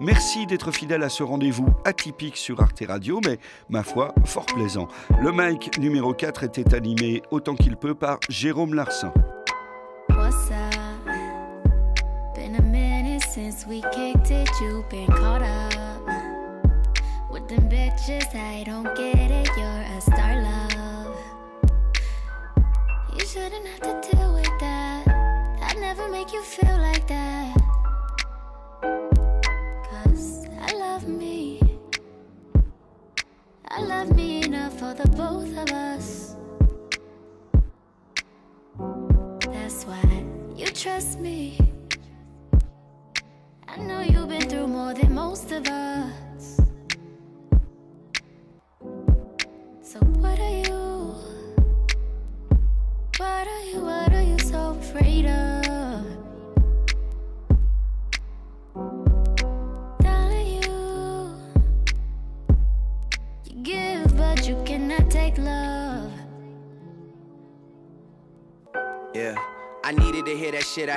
Merci 0.00 0.46
d'être 0.46 0.72
fidèle 0.72 1.02
à 1.02 1.08
ce 1.08 1.22
rendez-vous 1.22 1.68
atypique 1.84 2.36
sur 2.36 2.60
Arte 2.60 2.82
Radio, 2.86 3.20
mais 3.24 3.38
ma 3.68 3.82
foi, 3.82 4.14
fort 4.24 4.46
plaisant. 4.46 4.88
Le 5.22 5.30
mic 5.32 5.78
numéro 5.78 6.12
4 6.12 6.44
était 6.44 6.74
animé 6.74 7.22
autant 7.30 7.54
qu'il 7.54 7.76
peut 7.76 7.94
par 7.94 8.18
Jérôme 8.28 8.74
Larsin. 8.74 9.12
Since 13.64 13.66
we 13.66 13.80
kicked 13.90 14.30
it. 14.30 14.48
You've 14.60 14.88
been 14.88 15.06
caught 15.06 15.42
up 15.42 16.06
with 17.30 17.48
them 17.48 17.68
bitches. 17.68 18.34
I 18.34 18.64
don't 18.64 18.94
get 18.96 19.30
it. 19.30 19.48
You're 19.56 19.84
a 19.96 20.00
star, 20.00 20.42
love. 20.42 21.16
You 23.18 23.26
shouldn't 23.26 23.66
have 23.66 23.80
to 23.80 24.10
deal 24.10 24.34
with 24.34 24.60
that. 24.60 25.08
I'd 25.62 25.78
never 25.78 26.08
make 26.08 26.32
you 26.32 26.42
feel 26.42 26.78
like 26.78 27.06
that. 27.08 27.56
Cause 29.90 30.46
I 30.60 30.72
love 30.74 31.08
me. 31.08 31.60
I 33.68 33.80
love 33.82 34.14
me 34.14 34.44
enough 34.44 34.78
for 34.78 34.94
the 34.94 35.08
both 35.08 35.56
of 35.56 35.70
us. 35.72 36.36
That's 39.52 39.84
why 39.84 40.24
you 40.56 40.66
trust 40.66 41.18
me. 41.18 41.63
Most 45.34 45.50
of 45.50 45.66
us. 45.66 45.93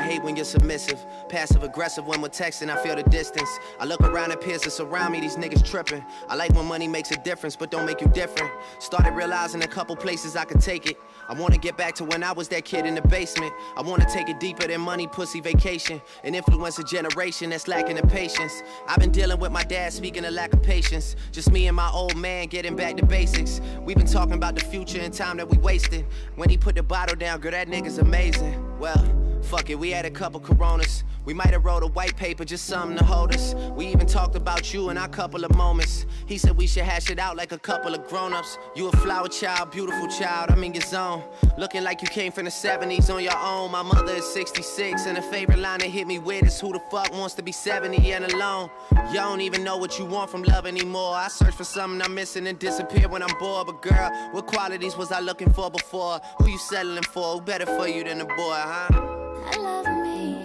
Hate 0.08 0.24
when 0.24 0.36
you're 0.36 0.46
submissive. 0.46 1.06
Passive 1.30 1.64
aggressive 1.64 2.08
when 2.08 2.22
we're 2.22 2.30
texting, 2.30 2.70
I 2.70 2.82
feel 2.82 2.96
the 2.96 3.04
distance. 3.04 3.50
I 3.80 3.86
look 3.86 4.02
around 4.02 4.32
at 4.32 4.42
peers 4.42 4.62
that 4.62 4.72
surround 4.72 5.12
me, 5.12 5.20
these 5.20 5.36
niggas 5.36 5.70
tripping. 5.70 6.04
I 6.30 6.36
like 6.36 6.54
when 6.54 6.66
money 6.66 6.88
makes 6.88 7.12
a 7.12 7.18
difference, 7.18 7.56
but 7.56 7.70
don't 7.70 7.86
make 7.86 8.02
you 8.02 8.08
different. 8.08 8.52
Started 8.80 9.12
realizing 9.12 9.64
a 9.64 9.68
couple 9.68 9.96
places 9.96 10.36
I 10.36 10.46
could 10.46 10.62
take 10.62 10.88
it. 10.88 10.98
I 11.30 11.34
wanna 11.34 11.58
get 11.58 11.76
back 11.78 11.94
to 11.96 12.06
when 12.06 12.24
I 12.24 12.32
was 12.32 12.48
that 12.50 12.64
kid 12.64 12.86
in 12.86 12.96
the 12.96 13.02
basement. 13.02 13.54
I 13.76 13.82
wanna 13.82 14.10
take 14.10 14.30
it 14.30 14.40
deeper 14.40 14.66
than 14.66 14.82
money, 14.82 15.08
pussy, 15.08 15.42
vacation. 15.42 16.02
And 16.24 16.36
influence 16.36 16.80
a 16.80 16.84
generation 16.84 17.50
that's 17.50 17.68
lacking 17.68 17.98
the 17.98 18.08
patience. 18.08 18.64
I've 18.88 19.00
been 19.00 19.12
dealing 19.12 19.40
with 19.40 19.52
my 19.52 19.64
dad 19.64 19.92
speaking 19.92 20.24
of 20.24 20.34
lack 20.34 20.54
of 20.54 20.64
patience. 20.64 21.16
Just 21.32 21.52
me 21.52 21.68
and 21.68 21.76
my 21.76 21.90
old 21.92 22.16
man 22.16 22.48
getting 22.48 22.76
back 22.76 22.96
to 22.98 23.06
basics. 23.06 23.60
We've 23.82 23.98
been 23.98 24.08
talking 24.08 24.34
about 24.34 24.56
the 24.56 24.64
future 24.64 25.02
and 25.02 25.14
time 25.14 25.38
that 25.38 25.50
we 25.50 25.58
wasted. 25.58 26.06
When 26.36 26.50
he 26.50 26.58
put 26.58 26.76
the 26.76 26.84
bottle 26.84 27.16
down, 27.16 27.42
girl, 27.42 27.52
that 27.52 27.68
nigga's 27.68 27.98
amazing. 27.98 28.80
Well, 28.80 29.27
fuck 29.48 29.70
it, 29.70 29.80
we 29.80 29.92
had 29.92 30.06
a 30.06 30.10
couple 30.10 30.42
coronas. 30.42 31.06
We 31.24 31.34
might 31.34 31.52
have 31.52 31.64
wrote 31.64 31.84
a 31.84 31.88
white 31.88 32.16
paper, 32.18 32.44
just 32.44 32.66
something 32.66 32.98
to 32.98 33.04
hold 33.04 33.34
us. 33.34 33.54
We 33.76 33.88
even 33.88 34.06
talked 34.06 34.36
about 34.36 34.74
you 34.74 34.90
in 34.90 34.98
our 34.98 35.08
couple 35.08 35.46
of 35.46 35.56
moments. 35.56 36.06
He 36.26 36.38
said 36.38 36.58
we 36.58 36.68
should 36.68 36.84
hash 36.84 37.10
it 37.10 37.18
out 37.18 37.38
like 37.38 37.54
a 37.54 37.58
couple 37.58 37.94
of 37.94 38.08
grown-ups. 38.08 38.58
You 38.76 38.88
a 38.88 38.92
flower 38.98 39.30
child, 39.30 39.72
beautiful 39.72 40.08
child, 40.08 40.52
I'm 40.52 40.64
in 40.64 40.74
your 40.74 40.82
zone. 40.82 41.24
Looking 41.58 41.84
like 41.84 42.02
you 42.02 42.10
came 42.10 42.32
from 42.32 42.46
the 42.46 42.52
70s 42.52 43.14
on 43.14 43.24
your 43.24 43.38
own. 43.38 43.72
My 43.72 43.84
mother 43.84 44.14
is 44.14 44.26
66, 44.26 45.06
and 45.06 45.18
a 45.18 45.22
favorite 45.22 45.60
line 45.60 45.80
that 45.80 45.90
hit 45.90 46.08
me 46.08 46.20
with 46.20 46.46
is 46.46 46.60
who 46.60 46.74
the 46.74 46.82
fuck 46.92 47.12
wants 47.14 47.34
to 47.36 47.42
be 47.42 47.54
70 47.54 48.12
and 48.12 48.26
alone? 48.32 48.70
You 49.10 49.14
don't 49.14 49.42
even 49.42 49.64
know 49.64 49.78
what 49.78 49.98
you 49.98 50.06
want 50.06 50.30
from 50.30 50.44
love 50.44 50.66
anymore. 50.66 51.16
I 51.16 51.30
search 51.30 51.56
for 51.56 51.64
something 51.64 52.02
I'm 52.02 52.14
missing 52.14 52.48
and 52.48 52.60
disappear 52.60 53.08
when 53.08 53.24
I'm 53.24 53.38
bored. 53.40 53.68
But 53.68 53.82
girl, 53.82 54.12
what 54.32 54.46
qualities 54.46 54.98
was 54.98 55.14
I 55.14 55.22
looking 55.22 55.52
for 55.54 55.72
before? 55.72 56.20
Who 56.38 56.50
you 56.50 56.58
settling 56.58 57.04
for? 57.04 57.34
Who 57.34 57.42
better 57.42 57.66
for 57.66 57.88
you 57.88 58.04
than 58.04 58.22
a 58.22 58.26
boy, 58.26 58.36
huh? 58.56 59.17
I 59.50 59.58
love 59.58 59.88
me. 60.04 60.44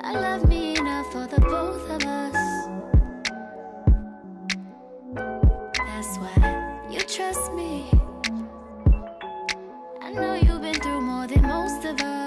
I 0.00 0.12
love 0.12 0.48
me 0.48 0.76
enough 0.78 1.12
for 1.12 1.26
the 1.26 1.40
both 1.40 1.90
of 1.90 2.02
us. 2.04 2.68
That's 5.76 6.18
why 6.18 6.86
you 6.90 7.00
trust 7.00 7.52
me. 7.52 7.90
I 10.00 10.10
know 10.10 10.34
you've 10.34 10.62
been 10.62 10.74
through 10.74 11.00
more 11.02 11.26
than 11.26 11.42
most 11.42 11.84
of 11.84 12.00
us. 12.00 12.25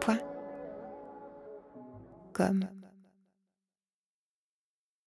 Point. 0.00 0.20
Comme. 2.34 2.75